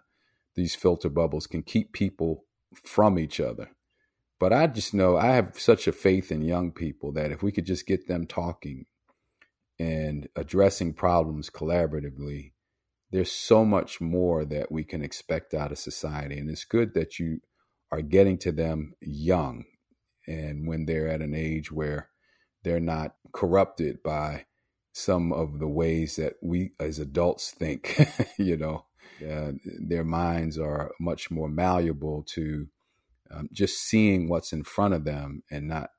these 0.55 0.75
filter 0.75 1.09
bubbles 1.09 1.47
can 1.47 1.63
keep 1.63 1.93
people 1.93 2.45
from 2.85 3.19
each 3.19 3.41
other. 3.41 3.71
But 4.39 4.53
i 4.53 4.67
just 4.69 4.95
know 4.95 5.17
i 5.17 5.29
have 5.35 5.59
such 5.59 5.89
a 5.89 5.93
faith 5.93 6.31
in 6.31 6.43
young 6.43 6.71
people 6.71 7.11
that 7.13 7.33
if 7.33 7.43
we 7.43 7.51
could 7.51 7.67
just 7.67 7.87
get 7.87 8.07
them 8.07 8.25
talking 8.27 8.87
and 9.79 10.29
addressing 10.37 10.93
problems 10.93 11.51
collaboratively 11.51 12.53
there's 13.11 13.33
so 13.33 13.65
much 13.65 14.01
more 14.01 14.45
that 14.45 14.71
we 14.71 14.85
can 14.85 15.03
expect 15.03 15.55
out 15.55 15.73
of 15.73 15.79
society 15.79 16.39
and 16.39 16.51
it's 16.51 16.65
good 16.65 16.95
that 16.95 17.19
you 17.19 17.41
are 17.91 18.03
getting 18.03 18.39
to 18.39 18.53
them 18.53 18.93
young 19.01 19.65
and 20.27 20.67
when 20.67 20.85
they're 20.85 21.09
at 21.09 21.23
an 21.23 21.35
age 21.35 21.73
where 21.73 22.11
they're 22.65 22.81
not 22.81 23.15
corrupted 23.33 24.03
by 24.03 24.45
some 24.93 25.33
of 25.33 25.59
the 25.59 25.69
ways 25.69 26.17
that 26.17 26.35
we 26.43 26.73
as 26.81 26.99
adults 26.99 27.51
think 27.51 27.99
you 28.39 28.57
know? 28.57 28.85
Uh, 29.27 29.53
their 29.81 30.05
minds 30.05 30.59
are 30.59 30.93
much 31.01 31.29
more 31.31 31.49
malleable 31.49 32.23
to 32.23 32.69
um, 33.33 33.49
just 33.53 33.79
seeing 33.79 34.29
what's 34.29 34.53
in 34.53 34.63
front 34.63 34.95
of 34.95 35.05
them 35.05 35.43
and 35.51 35.67
not 35.67 35.91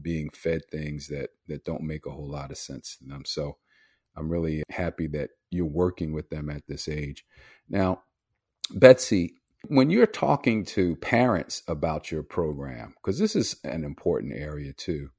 being 0.00 0.30
fed 0.30 0.60
things 0.70 1.08
that 1.08 1.30
that 1.48 1.64
don't 1.64 1.82
make 1.82 2.06
a 2.06 2.10
whole 2.10 2.30
lot 2.30 2.50
of 2.50 2.56
sense 2.56 2.96
to 2.96 3.04
them. 3.04 3.24
So 3.26 3.56
i'm 4.18 4.28
really 4.28 4.62
happy 4.70 5.06
that 5.06 5.30
you're 5.50 5.64
working 5.64 6.12
with 6.12 6.28
them 6.30 6.50
at 6.50 6.66
this 6.66 6.88
age 6.88 7.24
now 7.68 8.02
betsy 8.72 9.38
when 9.66 9.90
you're 9.90 10.06
talking 10.06 10.64
to 10.64 10.96
parents 10.96 11.62
about 11.66 12.10
your 12.10 12.22
program, 12.22 12.94
because 12.96 13.18
this 13.18 13.34
is 13.34 13.56
an 13.64 13.84
important 13.84 14.32
area 14.34 14.72
too, 14.72 15.10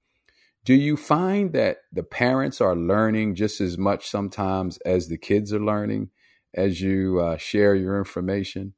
do 0.65 0.73
you 0.73 0.95
find 0.95 1.53
that 1.53 1.79
the 1.91 2.03
parents 2.03 2.61
are 2.61 2.75
learning 2.75 3.35
just 3.35 3.59
as 3.59 3.77
much 3.77 4.09
sometimes 4.09 4.77
as 4.79 5.07
the 5.07 5.17
kids 5.17 5.53
are 5.53 5.59
learning 5.59 6.09
as 6.53 6.81
you 6.81 7.19
uh, 7.19 7.37
share 7.37 7.75
your 7.75 7.97
information? 7.97 8.73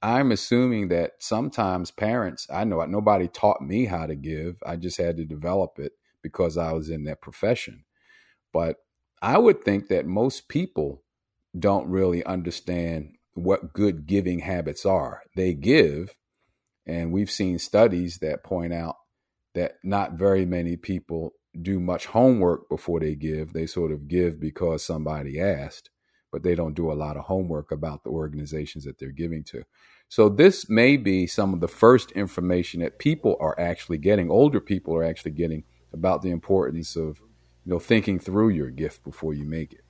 I'm 0.00 0.30
assuming 0.30 0.88
that 0.88 1.12
sometimes 1.18 1.90
parents, 1.90 2.46
I 2.52 2.64
know 2.64 2.84
nobody 2.84 3.26
taught 3.28 3.60
me 3.60 3.86
how 3.86 4.06
to 4.06 4.14
give. 4.14 4.62
I 4.64 4.76
just 4.76 4.96
had 4.96 5.16
to 5.16 5.24
develop 5.24 5.78
it 5.78 5.92
because 6.22 6.56
I 6.56 6.72
was 6.72 6.88
in 6.88 7.04
that 7.04 7.20
profession. 7.20 7.84
But 8.52 8.76
I 9.20 9.38
would 9.38 9.64
think 9.64 9.88
that 9.88 10.06
most 10.06 10.48
people 10.48 11.02
don't 11.58 11.88
really 11.88 12.24
understand 12.24 13.16
what 13.34 13.72
good 13.72 14.06
giving 14.06 14.40
habits 14.40 14.84
are. 14.84 15.22
They 15.36 15.54
give, 15.54 16.16
and 16.86 17.12
we've 17.12 17.30
seen 17.30 17.58
studies 17.58 18.18
that 18.18 18.44
point 18.44 18.72
out 18.72 18.96
that 19.54 19.74
not 19.82 20.12
very 20.12 20.44
many 20.44 20.76
people 20.76 21.32
do 21.60 21.80
much 21.80 22.06
homework 22.06 22.68
before 22.68 23.00
they 23.00 23.14
give. 23.14 23.52
They 23.52 23.66
sort 23.66 23.92
of 23.92 24.08
give 24.08 24.40
because 24.40 24.84
somebody 24.84 25.40
asked, 25.40 25.90
but 26.30 26.42
they 26.42 26.54
don't 26.54 26.74
do 26.74 26.92
a 26.92 26.94
lot 26.94 27.16
of 27.16 27.24
homework 27.24 27.72
about 27.72 28.04
the 28.04 28.10
organizations 28.10 28.84
that 28.84 28.98
they're 28.98 29.10
giving 29.10 29.42
to. 29.44 29.64
So 30.08 30.28
this 30.28 30.70
may 30.70 30.96
be 30.96 31.26
some 31.26 31.52
of 31.52 31.60
the 31.60 31.68
first 31.68 32.12
information 32.12 32.80
that 32.80 32.98
people 32.98 33.36
are 33.40 33.58
actually 33.58 33.98
getting, 33.98 34.30
older 34.30 34.60
people 34.60 34.94
are 34.94 35.04
actually 35.04 35.32
getting 35.32 35.64
about 35.92 36.22
the 36.22 36.30
importance 36.30 36.96
of, 36.96 37.20
you 37.68 37.74
know, 37.74 37.78
thinking 37.78 38.18
through 38.18 38.48
your 38.48 38.70
gift 38.70 39.04
before 39.04 39.34
you 39.34 39.44
make 39.44 39.74
it. 39.74 39.84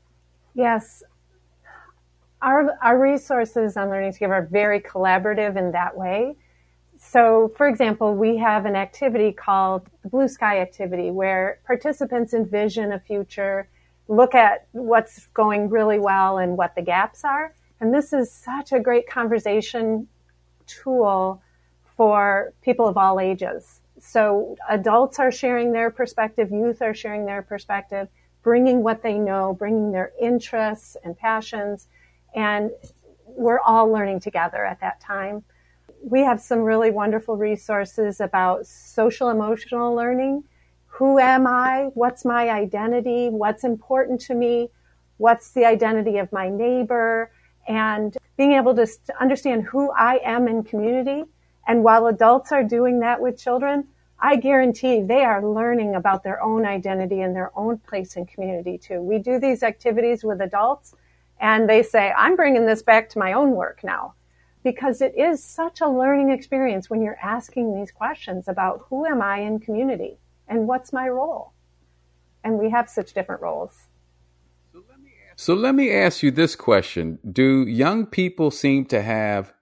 Yes, 0.52 1.04
our, 2.42 2.76
our 2.82 3.00
resources 3.00 3.76
on 3.76 3.88
Learning 3.88 4.12
to 4.12 4.18
Give 4.18 4.32
are 4.32 4.48
very 4.50 4.80
collaborative 4.80 5.56
in 5.56 5.70
that 5.70 5.96
way. 5.96 6.34
So, 6.98 7.52
for 7.56 7.68
example, 7.68 8.16
we 8.16 8.36
have 8.38 8.66
an 8.66 8.74
activity 8.74 9.30
called 9.30 9.86
the 10.02 10.08
Blue 10.08 10.26
Sky 10.26 10.58
Activity 10.58 11.12
where 11.12 11.60
participants 11.68 12.34
envision 12.34 12.90
a 12.90 12.98
future, 12.98 13.68
look 14.08 14.34
at 14.34 14.66
what's 14.72 15.28
going 15.28 15.68
really 15.68 16.00
well 16.00 16.38
and 16.38 16.56
what 16.56 16.74
the 16.74 16.82
gaps 16.82 17.22
are. 17.22 17.54
And 17.80 17.94
this 17.94 18.12
is 18.12 18.32
such 18.32 18.72
a 18.72 18.80
great 18.80 19.08
conversation 19.08 20.08
tool 20.66 21.40
for 21.96 22.52
people 22.60 22.88
of 22.88 22.96
all 22.96 23.20
ages. 23.20 23.82
So, 24.00 24.56
adults 24.68 25.18
are 25.18 25.32
sharing 25.32 25.72
their 25.72 25.90
perspective, 25.90 26.50
youth 26.50 26.82
are 26.82 26.94
sharing 26.94 27.26
their 27.26 27.42
perspective, 27.42 28.08
bringing 28.42 28.82
what 28.82 29.02
they 29.02 29.18
know, 29.18 29.54
bringing 29.54 29.92
their 29.92 30.12
interests 30.20 30.96
and 31.04 31.16
passions 31.16 31.88
and 32.34 32.70
we're 33.26 33.60
all 33.60 33.90
learning 33.90 34.20
together 34.20 34.64
at 34.64 34.80
that 34.80 35.00
time. 35.00 35.44
We 36.02 36.20
have 36.20 36.40
some 36.40 36.60
really 36.60 36.90
wonderful 36.90 37.36
resources 37.36 38.20
about 38.20 38.66
social 38.66 39.30
emotional 39.30 39.94
learning. 39.94 40.44
Who 40.86 41.18
am 41.18 41.46
I? 41.46 41.90
What's 41.94 42.24
my 42.24 42.50
identity? 42.50 43.28
What's 43.28 43.64
important 43.64 44.20
to 44.22 44.34
me? 44.34 44.70
what's 45.18 45.50
the 45.50 45.64
identity 45.64 46.16
of 46.18 46.32
my 46.32 46.48
neighbor, 46.48 47.30
and 47.68 48.16
being 48.36 48.52
able 48.52 48.74
to 48.74 48.88
understand 49.20 49.64
who 49.64 49.90
I 49.92 50.20
am 50.24 50.48
in 50.48 50.62
community. 50.62 51.24
And 51.68 51.84
while 51.84 52.06
adults 52.06 52.50
are 52.50 52.64
doing 52.64 53.00
that 53.00 53.20
with 53.20 53.38
children, 53.38 53.86
I 54.18 54.36
guarantee 54.36 55.02
they 55.02 55.22
are 55.22 55.46
learning 55.46 55.94
about 55.94 56.24
their 56.24 56.42
own 56.42 56.66
identity 56.66 57.20
and 57.20 57.36
their 57.36 57.52
own 57.56 57.78
place 57.78 58.16
in 58.16 58.26
community 58.26 58.78
too. 58.78 59.00
We 59.00 59.18
do 59.18 59.38
these 59.38 59.62
activities 59.62 60.24
with 60.24 60.40
adults 60.40 60.94
and 61.40 61.68
they 61.68 61.82
say, 61.82 62.12
I'm 62.16 62.34
bringing 62.34 62.66
this 62.66 62.82
back 62.82 63.08
to 63.10 63.18
my 63.18 63.34
own 63.34 63.52
work 63.52 63.84
now 63.84 64.14
because 64.64 65.00
it 65.00 65.14
is 65.16 65.44
such 65.44 65.80
a 65.80 65.88
learning 65.88 66.30
experience 66.30 66.90
when 66.90 67.00
you're 67.00 67.18
asking 67.22 67.76
these 67.76 67.92
questions 67.92 68.48
about 68.48 68.86
who 68.88 69.06
am 69.06 69.22
I 69.22 69.40
in 69.40 69.60
community 69.60 70.18
and 70.48 70.66
what's 70.66 70.92
my 70.92 71.08
role. 71.08 71.52
And 72.42 72.58
we 72.58 72.70
have 72.70 72.88
such 72.88 73.12
different 73.12 73.42
roles. 73.42 73.88
So 75.36 75.54
let 75.54 75.74
me 75.76 75.92
ask 75.92 76.22
you 76.24 76.32
this 76.32 76.56
question 76.56 77.20
Do 77.30 77.64
young 77.68 78.06
people 78.06 78.50
seem 78.50 78.86
to 78.86 79.02
have 79.02 79.52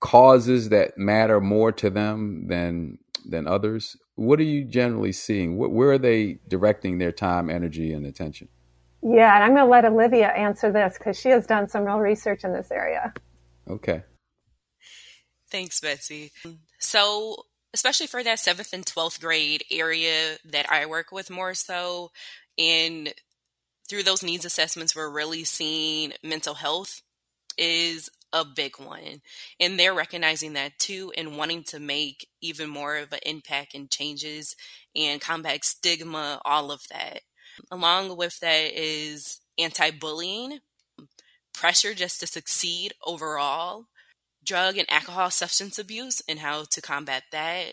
causes 0.00 0.68
that 0.68 0.96
matter 0.96 1.40
more 1.40 1.72
to 1.72 1.90
them 1.90 2.46
than 2.48 2.98
than 3.28 3.46
others? 3.46 3.96
What 4.14 4.40
are 4.40 4.44
you 4.44 4.64
generally 4.64 5.12
seeing? 5.12 5.56
Where 5.56 5.90
are 5.90 5.98
they 5.98 6.38
directing 6.48 6.98
their 6.98 7.12
time, 7.12 7.50
energy, 7.50 7.92
and 7.92 8.06
attention? 8.06 8.48
Yeah, 9.02 9.34
and 9.34 9.44
I'm 9.44 9.54
going 9.54 9.64
to 9.64 9.70
let 9.70 9.84
Olivia 9.84 10.28
answer 10.28 10.72
this 10.72 10.98
because 10.98 11.18
she 11.18 11.28
has 11.28 11.46
done 11.46 11.68
some 11.68 11.84
real 11.84 11.98
research 11.98 12.42
in 12.42 12.52
this 12.52 12.70
area. 12.72 13.12
Okay. 13.68 14.02
Thanks, 15.50 15.80
Betsy. 15.80 16.32
So, 16.80 17.44
especially 17.72 18.08
for 18.08 18.24
that 18.24 18.40
seventh 18.40 18.72
and 18.72 18.84
12th 18.84 19.20
grade 19.20 19.62
area 19.70 20.36
that 20.46 20.70
I 20.70 20.86
work 20.86 21.12
with 21.12 21.30
more 21.30 21.54
so, 21.54 22.10
and 22.58 23.14
through 23.88 24.02
those 24.02 24.22
needs 24.22 24.44
assessments, 24.44 24.96
we're 24.96 25.08
really 25.08 25.44
seeing 25.44 26.12
mental 26.22 26.54
health 26.54 27.00
is 27.56 28.10
a 28.32 28.44
big 28.44 28.78
one. 28.78 29.22
And 29.58 29.78
they're 29.78 29.94
recognizing 29.94 30.54
that 30.54 30.78
too 30.78 31.12
and 31.16 31.36
wanting 31.36 31.64
to 31.64 31.80
make 31.80 32.28
even 32.40 32.68
more 32.68 32.96
of 32.96 33.12
an 33.12 33.20
impact 33.24 33.74
and 33.74 33.90
changes 33.90 34.56
and 34.94 35.20
combat 35.20 35.64
stigma, 35.64 36.40
all 36.44 36.70
of 36.70 36.82
that. 36.90 37.20
Along 37.70 38.16
with 38.16 38.38
that 38.40 38.72
is 38.78 39.40
anti 39.58 39.90
bullying, 39.90 40.60
pressure 41.52 41.94
just 41.94 42.20
to 42.20 42.26
succeed 42.26 42.92
overall, 43.04 43.86
drug 44.44 44.76
and 44.76 44.90
alcohol 44.90 45.30
substance 45.30 45.78
abuse 45.78 46.22
and 46.28 46.38
how 46.38 46.64
to 46.70 46.80
combat 46.80 47.24
that, 47.32 47.72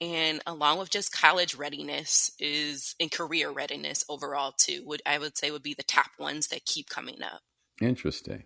and 0.00 0.42
along 0.46 0.78
with 0.78 0.90
just 0.90 1.12
college 1.12 1.54
readiness 1.54 2.30
is 2.38 2.94
and 3.00 3.10
career 3.10 3.50
readiness 3.50 4.04
overall 4.08 4.52
too 4.56 4.82
would 4.84 5.02
i 5.06 5.18
would 5.18 5.36
say 5.36 5.50
would 5.50 5.62
be 5.62 5.74
the 5.74 5.82
top 5.82 6.10
ones 6.18 6.48
that 6.48 6.64
keep 6.64 6.88
coming 6.88 7.22
up 7.22 7.40
interesting 7.80 8.44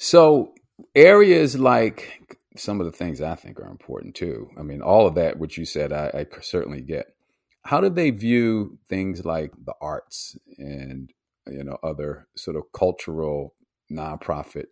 so 0.00 0.54
areas 0.94 1.58
like 1.58 2.38
some 2.56 2.80
of 2.80 2.86
the 2.86 2.92
things 2.92 3.20
i 3.20 3.34
think 3.34 3.60
are 3.60 3.70
important 3.70 4.14
too 4.14 4.50
i 4.58 4.62
mean 4.62 4.82
all 4.82 5.06
of 5.06 5.14
that 5.14 5.38
which 5.38 5.56
you 5.56 5.64
said 5.64 5.92
i, 5.92 6.10
I 6.14 6.26
certainly 6.40 6.80
get 6.80 7.14
how 7.62 7.80
do 7.80 7.90
they 7.90 8.10
view 8.10 8.78
things 8.88 9.24
like 9.24 9.52
the 9.64 9.74
arts 9.80 10.36
and 10.58 11.10
you 11.46 11.62
know 11.62 11.78
other 11.82 12.26
sort 12.36 12.56
of 12.56 12.64
cultural 12.72 13.54
nonprofit 13.90 14.66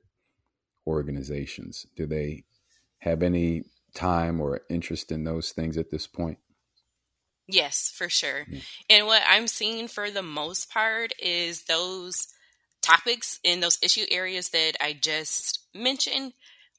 organizations 0.86 1.86
do 1.94 2.06
they 2.06 2.44
have 3.00 3.22
any 3.22 3.64
time 3.94 4.40
or 4.40 4.60
interest 4.68 5.10
in 5.10 5.24
those 5.24 5.50
things 5.50 5.76
at 5.76 5.90
this 5.90 6.06
point? 6.06 6.38
Yes, 7.46 7.92
for 7.94 8.08
sure. 8.08 8.44
Mm. 8.50 8.62
And 8.90 9.06
what 9.06 9.22
I'm 9.26 9.46
seeing 9.46 9.88
for 9.88 10.10
the 10.10 10.22
most 10.22 10.70
part 10.70 11.12
is 11.20 11.64
those 11.64 12.28
topics 12.88 13.38
in 13.44 13.60
those 13.60 13.78
issue 13.82 14.04
areas 14.10 14.50
that 14.50 14.72
I 14.80 14.94
just 15.00 15.60
mentioned. 15.74 16.32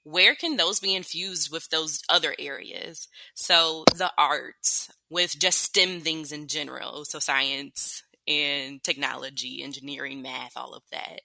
Where 0.04 0.34
can 0.34 0.58
those 0.58 0.80
be 0.80 0.96
infused 0.96 1.52
with 1.52 1.70
those 1.70 2.02
other 2.10 2.34
areas? 2.40 3.08
So, 3.36 3.84
the 3.96 4.12
arts, 4.18 4.90
with 5.10 5.38
just 5.38 5.62
STEM 5.62 6.02
things 6.02 6.32
in 6.32 6.48
general, 6.48 7.06
so 7.06 7.20
science 7.20 8.04
and 8.28 8.82
technology, 8.84 9.62
engineering, 9.62 10.22
math, 10.22 10.54
all 10.56 10.74
of 10.74 10.84
that, 10.92 11.22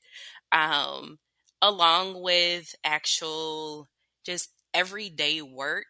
um, 0.52 1.18
along 1.62 2.20
with 2.20 2.74
actual 2.84 3.88
just 4.24 4.50
everyday 4.74 5.40
work 5.40 5.86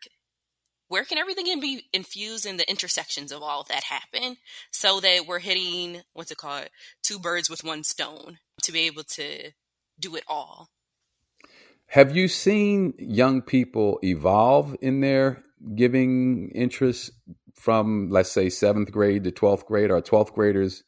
where 0.95 1.05
can 1.05 1.19
everything 1.19 1.59
be 1.59 1.89
infused 1.93 2.47
in 2.47 2.57
the 2.57 2.71
intersections 2.71 3.33
of 3.33 3.43
all 3.43 3.63
of 3.63 3.67
that 3.67 3.83
happen 3.83 4.37
so 4.71 5.01
that 5.01 5.27
we're 5.27 5.41
hitting 5.41 6.03
what's 6.13 6.31
it 6.31 6.39
called 6.39 6.69
two 7.03 7.19
birds 7.19 7.51
with 7.51 7.65
one 7.65 7.83
stone 7.83 8.39
to 8.63 8.71
be 8.71 8.87
able 8.87 9.03
to 9.03 9.51
do 9.99 10.15
it 10.15 10.23
all? 10.29 10.69
Have 11.87 12.17
you 12.17 12.29
seen 12.29 12.95
young 12.97 13.43
people 13.43 13.99
evolve 14.05 14.77
in 14.81 15.01
their 15.01 15.43
giving 15.75 16.53
interest 16.55 17.11
from 17.57 18.09
let's 18.11 18.31
say 18.31 18.49
seventh 18.49 18.93
grade 18.93 19.25
to 19.25 19.33
12th 19.33 19.67
grade? 19.67 19.91
Or 19.91 20.01
12th 20.01 20.33
graders 20.33 20.85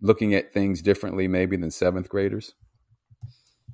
looking 0.00 0.32
at 0.32 0.54
things 0.54 0.80
differently 0.80 1.28
maybe 1.28 1.58
than 1.58 1.70
seventh 1.70 2.08
graders? 2.08 2.54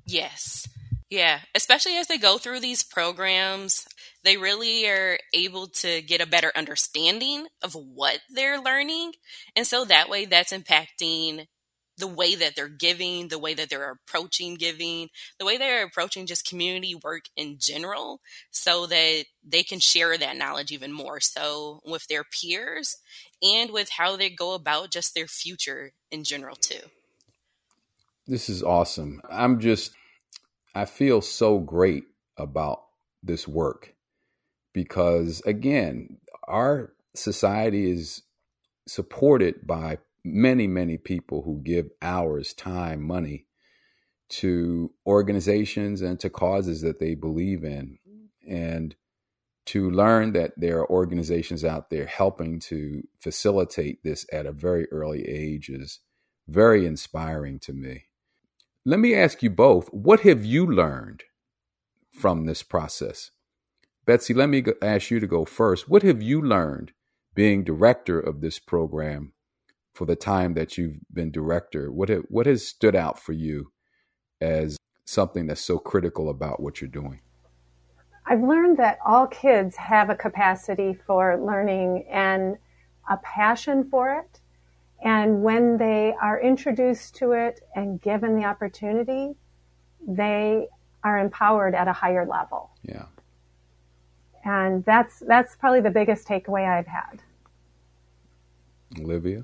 Yes. 0.05 0.67
Yeah, 1.09 1.39
especially 1.55 1.95
as 1.95 2.07
they 2.07 2.17
go 2.17 2.37
through 2.37 2.59
these 2.59 2.83
programs, 2.83 3.87
they 4.23 4.37
really 4.37 4.87
are 4.87 5.17
able 5.33 5.67
to 5.67 6.01
get 6.01 6.21
a 6.21 6.27
better 6.27 6.51
understanding 6.55 7.47
of 7.61 7.73
what 7.73 8.19
they're 8.29 8.61
learning. 8.61 9.13
And 9.55 9.65
so 9.65 9.85
that 9.85 10.09
way, 10.09 10.25
that's 10.25 10.53
impacting 10.53 11.47
the 11.97 12.07
way 12.07 12.35
that 12.35 12.55
they're 12.55 12.69
giving, 12.69 13.27
the 13.27 13.39
way 13.39 13.53
that 13.53 13.69
they're 13.69 13.91
approaching 13.91 14.55
giving, 14.55 15.09
the 15.37 15.45
way 15.45 15.57
they're 15.57 15.85
approaching 15.85 16.25
just 16.25 16.47
community 16.47 16.95
work 16.95 17.23
in 17.35 17.57
general, 17.59 18.21
so 18.51 18.85
that 18.87 19.25
they 19.45 19.63
can 19.63 19.79
share 19.79 20.17
that 20.17 20.37
knowledge 20.37 20.71
even 20.71 20.93
more 20.93 21.19
so 21.19 21.81
with 21.85 22.07
their 22.07 22.23
peers 22.23 22.97
and 23.41 23.71
with 23.71 23.89
how 23.89 24.15
they 24.15 24.29
go 24.29 24.53
about 24.53 24.91
just 24.91 25.13
their 25.13 25.27
future 25.27 25.91
in 26.09 26.23
general, 26.23 26.55
too. 26.55 26.79
This 28.27 28.49
is 28.49 28.63
awesome. 28.63 29.21
I'm 29.29 29.59
just 29.59 29.91
I 30.75 30.85
feel 30.85 31.21
so 31.21 31.59
great 31.59 32.03
about 32.37 32.83
this 33.23 33.47
work 33.47 33.93
because, 34.73 35.41
again, 35.45 36.17
our 36.47 36.93
society 37.15 37.89
is 37.89 38.23
supported 38.87 39.65
by 39.65 39.97
many, 40.23 40.67
many 40.67 40.97
people 40.97 41.41
who 41.43 41.61
give 41.63 41.89
hours, 42.01 42.53
time, 42.53 43.01
money 43.01 43.45
to 44.29 44.91
organizations 45.05 46.01
and 46.01 46.19
to 46.19 46.29
causes 46.29 46.81
that 46.81 46.99
they 46.99 47.15
believe 47.15 47.63
in. 47.63 47.97
And 48.47 48.95
to 49.67 49.91
learn 49.91 50.33
that 50.33 50.53
there 50.57 50.79
are 50.79 50.89
organizations 50.89 51.63
out 51.63 51.91
there 51.91 52.07
helping 52.07 52.59
to 52.59 53.03
facilitate 53.19 54.03
this 54.03 54.25
at 54.33 54.47
a 54.47 54.51
very 54.51 54.87
early 54.91 55.27
age 55.27 55.69
is 55.69 55.99
very 56.47 56.87
inspiring 56.87 57.59
to 57.59 57.73
me. 57.73 58.05
Let 58.83 58.99
me 58.99 59.13
ask 59.13 59.43
you 59.43 59.51
both 59.51 59.87
what 59.93 60.21
have 60.21 60.43
you 60.43 60.65
learned 60.65 61.23
from 62.11 62.45
this 62.45 62.63
process? 62.63 63.29
Betsy, 64.09 64.33
let 64.33 64.49
me 64.49 64.63
ask 64.81 65.11
you 65.11 65.19
to 65.19 65.27
go 65.27 65.45
first. 65.45 65.87
What 65.87 66.01
have 66.01 66.19
you 66.19 66.41
learned 66.41 66.93
being 67.35 67.63
director 67.63 68.19
of 68.19 68.41
this 68.41 68.57
program 68.57 69.33
for 69.93 70.07
the 70.07 70.15
time 70.15 70.55
that 70.55 70.79
you've 70.79 70.97
been 71.13 71.29
director? 71.29 71.91
What 71.91 72.09
have, 72.09 72.23
what 72.27 72.47
has 72.47 72.67
stood 72.67 72.95
out 72.95 73.19
for 73.19 73.33
you 73.33 73.71
as 74.41 74.79
something 75.05 75.45
that's 75.45 75.61
so 75.61 75.77
critical 75.77 76.27
about 76.27 76.59
what 76.59 76.81
you're 76.81 76.89
doing? 76.89 77.21
I've 78.25 78.41
learned 78.41 78.77
that 78.77 78.97
all 79.05 79.27
kids 79.27 79.75
have 79.75 80.09
a 80.09 80.15
capacity 80.15 80.97
for 81.05 81.39
learning 81.39 82.07
and 82.09 82.57
a 83.11 83.17
passion 83.17 83.87
for 83.91 84.15
it. 84.15 84.39
And 85.03 85.43
when 85.43 85.77
they 85.77 86.15
are 86.19 86.41
introduced 86.41 87.15
to 87.17 87.33
it 87.33 87.61
and 87.75 88.01
given 88.01 88.35
the 88.35 88.45
opportunity, 88.45 89.35
they 90.07 90.67
are 91.03 91.19
empowered 91.19 91.75
at 91.75 91.87
a 91.87 91.93
higher 91.93 92.25
level. 92.25 92.71
Yeah. 92.81 93.05
And 94.49 94.83
that's 94.83 95.19
that's 95.19 95.55
probably 95.55 95.81
the 95.81 95.91
biggest 95.91 96.27
takeaway 96.27 96.67
I've 96.67 96.87
had. 96.87 97.21
Olivia? 98.99 99.43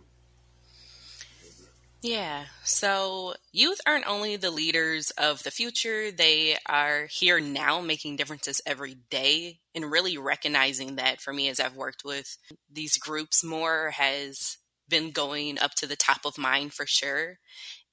Yeah. 2.02 2.46
So 2.64 3.34
youth 3.52 3.80
aren't 3.86 4.08
only 4.08 4.36
the 4.36 4.52
leaders 4.52 5.12
of 5.12 5.44
the 5.44 5.52
future, 5.52 6.12
they 6.12 6.58
are 6.68 7.08
here 7.08 7.40
now 7.40 7.82
making 7.82 8.16
differences 8.16 8.62
every 8.66 8.96
day. 9.10 9.60
And 9.74 9.92
really 9.92 10.18
recognizing 10.18 10.96
that 10.96 11.20
for 11.20 11.34
me 11.34 11.50
as 11.50 11.60
I've 11.60 11.76
worked 11.76 12.04
with 12.06 12.38
these 12.72 12.98
groups 12.98 13.44
more 13.44 13.92
has 13.92 14.58
been 14.90 15.12
going 15.12 15.60
up 15.60 15.74
to 15.76 15.88
the 15.88 15.96
top 15.96 16.26
of 16.26 16.38
mind 16.38 16.74
for 16.74 16.86
sure. 16.86 17.40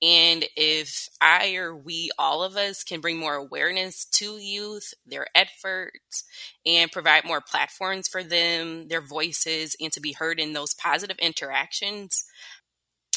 And 0.02 0.44
if 0.56 1.08
I 1.20 1.54
or 1.54 1.76
we, 1.76 2.10
all 2.18 2.42
of 2.42 2.56
us, 2.56 2.82
can 2.82 3.00
bring 3.00 3.18
more 3.18 3.36
awareness 3.36 4.04
to 4.06 4.36
youth, 4.36 4.94
their 5.06 5.26
efforts, 5.34 6.24
and 6.66 6.90
provide 6.90 7.24
more 7.24 7.40
platforms 7.40 8.08
for 8.08 8.24
them, 8.24 8.88
their 8.88 9.00
voices, 9.00 9.76
and 9.80 9.92
to 9.92 10.00
be 10.00 10.12
heard 10.12 10.40
in 10.40 10.54
those 10.54 10.74
positive 10.74 11.18
interactions, 11.18 12.24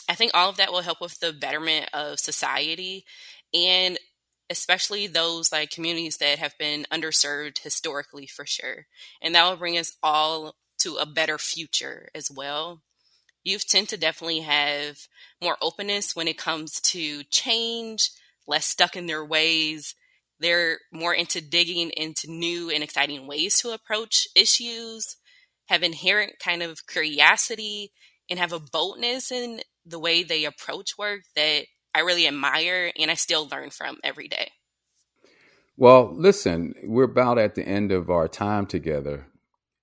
I 0.08 0.16
think 0.16 0.32
all 0.34 0.50
of 0.50 0.58
that 0.58 0.72
will 0.72 0.82
help 0.82 1.02
with 1.02 1.20
the 1.20 1.34
betterment 1.34 1.90
of 1.94 2.20
society 2.20 3.06
and 3.54 3.98
especially 4.50 5.08
those 5.08 5.52
like 5.52 5.72
communities 5.72 6.18
that 6.18 6.38
have 6.38 6.56
been 6.60 6.86
underserved 6.92 7.60
historically 7.60 8.28
for 8.28 8.46
sure. 8.46 8.86
And 9.22 9.34
that 9.34 9.50
will 9.50 9.58
bring 9.58 9.78
us 9.78 9.94
all 10.04 10.56
to 10.80 10.96
a 10.96 11.06
better 11.08 11.40
future 11.40 12.10
as 12.14 12.30
well. 12.30 12.84
Youth 13.45 13.67
tend 13.67 13.89
to 13.89 13.97
definitely 13.97 14.39
have 14.39 15.08
more 15.39 15.55
openness 15.62 16.15
when 16.15 16.27
it 16.27 16.38
comes 16.38 16.81
to 16.81 17.23
change, 17.25 18.10
less 18.47 18.65
stuck 18.65 18.95
in 18.95 19.05
their 19.05 19.23
ways. 19.23 19.93
They're 20.39 20.79
more 20.91 21.13
into 21.13 21.41
digging 21.41 21.91
into 21.91 22.29
new 22.29 22.71
and 22.71 22.84
exciting 22.84 23.27
ways 23.27 23.60
to 23.60 23.71
approach 23.71 24.27
issues, 24.36 25.17
have 25.67 25.84
inherent 25.84 26.39
kind 26.39 26.63
of 26.63 26.88
curiosity, 26.88 27.91
and 28.31 28.39
have 28.39 28.51
a 28.51 28.60
boldness 28.60 29.31
in 29.31 29.62
the 29.86 29.99
way 29.99 30.23
they 30.23 30.45
approach 30.45 30.97
work 30.97 31.21
that 31.36 31.65
I 31.93 31.99
really 31.99 32.27
admire 32.27 32.91
and 32.97 33.12
I 33.12 33.13
still 33.13 33.47
learn 33.47 33.69
from 33.69 33.99
every 34.03 34.27
day. 34.27 34.49
Well, 35.77 36.12
listen, 36.15 36.73
we're 36.84 37.03
about 37.03 37.38
at 37.38 37.53
the 37.53 37.67
end 37.67 37.91
of 37.91 38.10
our 38.10 38.27
time 38.27 38.65
together, 38.65 39.27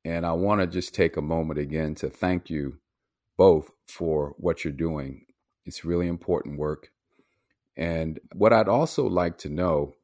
and 0.05 0.27
I 0.27 0.33
want 0.33 0.61
to 0.63 0.67
just 0.67 0.95
take 0.95 1.17
a 1.17 1.23
moment 1.23 1.61
again 1.61 1.95
to 1.97 2.11
thank 2.11 2.51
you 2.51 2.79
both 3.37 3.71
for 3.87 4.35
what 4.39 4.65
you're 4.65 4.73
doing. 4.73 5.27
It's 5.65 5.85
really 5.85 6.09
important 6.09 6.59
work. 6.59 6.91
And 7.77 8.21
what 8.35 8.53
I'd 8.53 8.69
also 8.69 9.07
like 9.07 9.39
to 9.39 9.49
know 9.49 9.95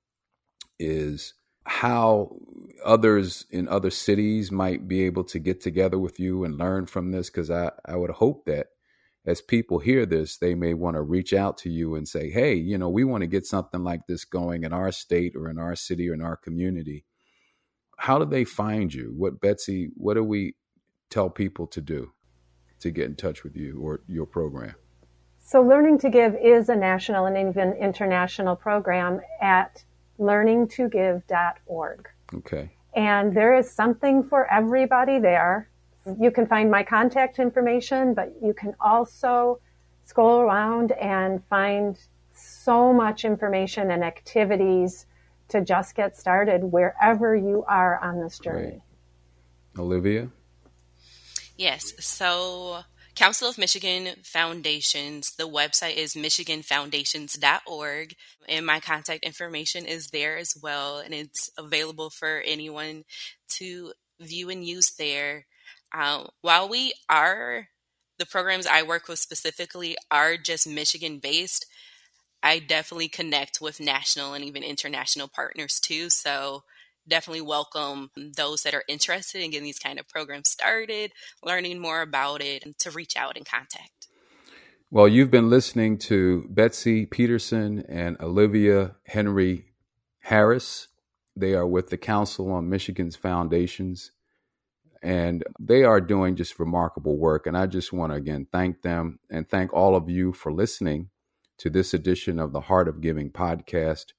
is 0.78 1.34
how 1.64 2.36
others 2.84 3.44
in 3.50 3.68
other 3.68 3.90
cities 3.90 4.50
might 4.50 4.88
be 4.88 5.02
able 5.02 5.24
to 5.24 5.38
get 5.38 5.60
together 5.60 5.98
with 5.98 6.18
you 6.18 6.44
and 6.44 6.56
learn 6.56 6.86
from 6.86 7.10
this, 7.10 7.28
because 7.28 7.50
I, 7.50 7.70
I 7.84 7.96
would 7.96 8.10
hope 8.10 8.46
that 8.46 8.68
as 9.26 9.42
people 9.42 9.78
hear 9.78 10.06
this, 10.06 10.38
they 10.38 10.54
may 10.54 10.72
want 10.72 10.96
to 10.96 11.02
reach 11.02 11.34
out 11.34 11.58
to 11.58 11.70
you 11.70 11.94
and 11.96 12.08
say, 12.08 12.30
hey, 12.30 12.54
you 12.54 12.78
know, 12.78 12.88
we 12.88 13.04
want 13.04 13.20
to 13.20 13.26
get 13.26 13.44
something 13.44 13.84
like 13.84 14.06
this 14.08 14.24
going 14.24 14.62
in 14.62 14.72
our 14.72 14.90
state 14.90 15.34
or 15.36 15.50
in 15.50 15.58
our 15.58 15.76
city 15.76 16.08
or 16.08 16.14
in 16.14 16.22
our 16.22 16.36
community. 16.36 17.04
How 17.98 18.18
do 18.18 18.24
they 18.24 18.44
find 18.44 18.94
you? 18.94 19.12
What, 19.14 19.40
Betsy, 19.40 19.90
what 19.94 20.14
do 20.14 20.24
we 20.24 20.54
tell 21.10 21.28
people 21.28 21.66
to 21.66 21.82
do 21.82 22.12
to 22.80 22.90
get 22.90 23.06
in 23.06 23.16
touch 23.16 23.44
with 23.44 23.56
you 23.56 23.80
or 23.80 24.00
your 24.06 24.26
program? 24.26 24.74
So, 25.40 25.62
Learning 25.62 25.98
to 25.98 26.10
Give 26.10 26.34
is 26.34 26.68
a 26.68 26.76
national 26.76 27.26
and 27.26 27.36
even 27.48 27.72
international 27.72 28.56
program 28.56 29.20
at 29.40 29.82
learningtogive.org. 30.18 32.08
Okay. 32.34 32.70
And 32.94 33.34
there 33.34 33.54
is 33.56 33.70
something 33.70 34.22
for 34.24 34.52
everybody 34.52 35.18
there 35.18 35.70
you 36.18 36.30
can 36.30 36.46
find 36.46 36.70
my 36.70 36.82
contact 36.82 37.38
information, 37.38 38.14
but 38.14 38.32
you 38.42 38.54
can 38.54 38.74
also 38.80 39.60
scroll 40.04 40.40
around 40.40 40.92
and 40.92 41.44
find 41.48 41.98
so 42.32 42.92
much 42.92 43.24
information 43.24 43.90
and 43.90 44.02
activities 44.02 45.06
to 45.48 45.60
just 45.60 45.94
get 45.94 46.16
started 46.16 46.62
wherever 46.62 47.34
you 47.34 47.64
are 47.68 47.98
on 48.02 48.20
this 48.20 48.38
journey. 48.38 48.66
Right. 48.66 48.80
Olivia? 49.78 50.30
Yes. 51.58 51.92
So, 51.98 52.84
Council 53.16 53.48
of 53.48 53.58
Michigan 53.58 54.14
Foundations, 54.22 55.32
the 55.36 55.48
website 55.48 55.96
is 55.96 56.14
michiganfoundations.org, 56.14 58.14
and 58.48 58.64
my 58.64 58.78
contact 58.78 59.24
information 59.24 59.84
is 59.84 60.10
there 60.10 60.38
as 60.38 60.54
well, 60.62 60.98
and 60.98 61.12
it's 61.12 61.50
available 61.58 62.10
for 62.10 62.40
anyone 62.46 63.02
to 63.56 63.92
view 64.20 64.50
and 64.50 64.64
use 64.64 64.92
there. 64.96 65.46
Um, 65.92 66.28
while 66.42 66.68
we 66.68 66.94
are, 67.08 67.66
the 68.20 68.26
programs 68.26 68.66
I 68.66 68.84
work 68.84 69.08
with 69.08 69.18
specifically 69.18 69.96
are 70.12 70.36
just 70.36 70.68
Michigan 70.68 71.18
based, 71.18 71.66
I 72.40 72.60
definitely 72.60 73.08
connect 73.08 73.60
with 73.60 73.80
national 73.80 74.34
and 74.34 74.44
even 74.44 74.62
international 74.62 75.26
partners 75.26 75.80
too. 75.80 76.08
So 76.08 76.62
definitely 77.08 77.40
welcome 77.40 78.10
those 78.16 78.62
that 78.62 78.74
are 78.74 78.84
interested 78.88 79.42
in 79.42 79.50
getting 79.50 79.64
these 79.64 79.78
kind 79.78 79.98
of 79.98 80.08
programs 80.08 80.48
started, 80.48 81.12
learning 81.42 81.78
more 81.78 82.02
about 82.02 82.42
it, 82.42 82.64
and 82.64 82.78
to 82.80 82.90
reach 82.90 83.16
out 83.16 83.36
and 83.36 83.46
contact. 83.46 84.08
Well, 84.90 85.08
you've 85.08 85.30
been 85.30 85.50
listening 85.50 85.98
to 85.98 86.46
Betsy 86.48 87.06
Peterson 87.06 87.84
and 87.88 88.16
Olivia 88.20 88.96
Henry 89.04 89.66
Harris. 90.20 90.88
They 91.36 91.54
are 91.54 91.66
with 91.66 91.90
the 91.90 91.98
Council 91.98 92.50
on 92.52 92.70
Michigan's 92.70 93.16
Foundations 93.16 94.12
and 95.02 95.44
they 95.60 95.84
are 95.84 96.00
doing 96.00 96.36
just 96.36 96.58
remarkable 96.58 97.16
work. 97.16 97.46
And 97.46 97.56
I 97.56 97.66
just 97.66 97.92
want 97.92 98.12
to 98.12 98.16
again 98.16 98.46
thank 98.50 98.82
them 98.82 99.18
and 99.30 99.48
thank 99.48 99.72
all 99.72 99.94
of 99.94 100.08
you 100.08 100.32
for 100.32 100.52
listening 100.52 101.10
to 101.58 101.70
this 101.70 101.94
edition 101.94 102.38
of 102.38 102.52
the 102.52 102.60
Heart 102.60 102.88
of 102.88 103.00
Giving 103.00 103.30
podcast. 103.30 104.12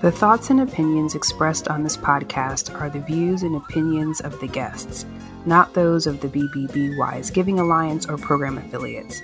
The 0.00 0.10
thoughts 0.10 0.48
and 0.50 0.60
opinions 0.60 1.14
expressed 1.14 1.68
on 1.68 1.84
this 1.84 1.96
podcast 1.96 2.74
are 2.80 2.90
the 2.90 2.98
views 3.00 3.42
and 3.42 3.54
opinions 3.54 4.20
of 4.20 4.40
the 4.40 4.48
guests, 4.48 5.06
not 5.46 5.74
those 5.74 6.08
of 6.08 6.20
the 6.20 6.28
BBB 6.28 6.98
Wise 6.98 7.30
Giving 7.30 7.60
Alliance 7.60 8.06
or 8.06 8.16
program 8.16 8.58
affiliates. 8.58 9.22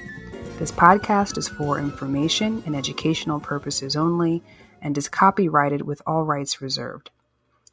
This 0.59 0.73
podcast 0.73 1.39
is 1.39 1.47
for 1.47 1.79
information 1.79 2.65
and 2.67 2.75
educational 2.75 3.39
purposes 3.39 3.95
only 3.95 4.43
and 4.83 4.99
is 4.99 5.09
copyrighted 5.09 5.83
with 5.83 6.03
all 6.05 6.25
rights 6.25 6.61
reserved. 6.61 7.11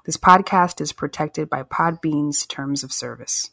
This 0.05 0.17
podcast 0.17 0.79
is 0.81 0.93
protected 0.93 1.49
by 1.49 1.63
Podbean's 1.63 2.45
terms 2.45 2.83
of 2.83 2.93
service. 2.93 3.49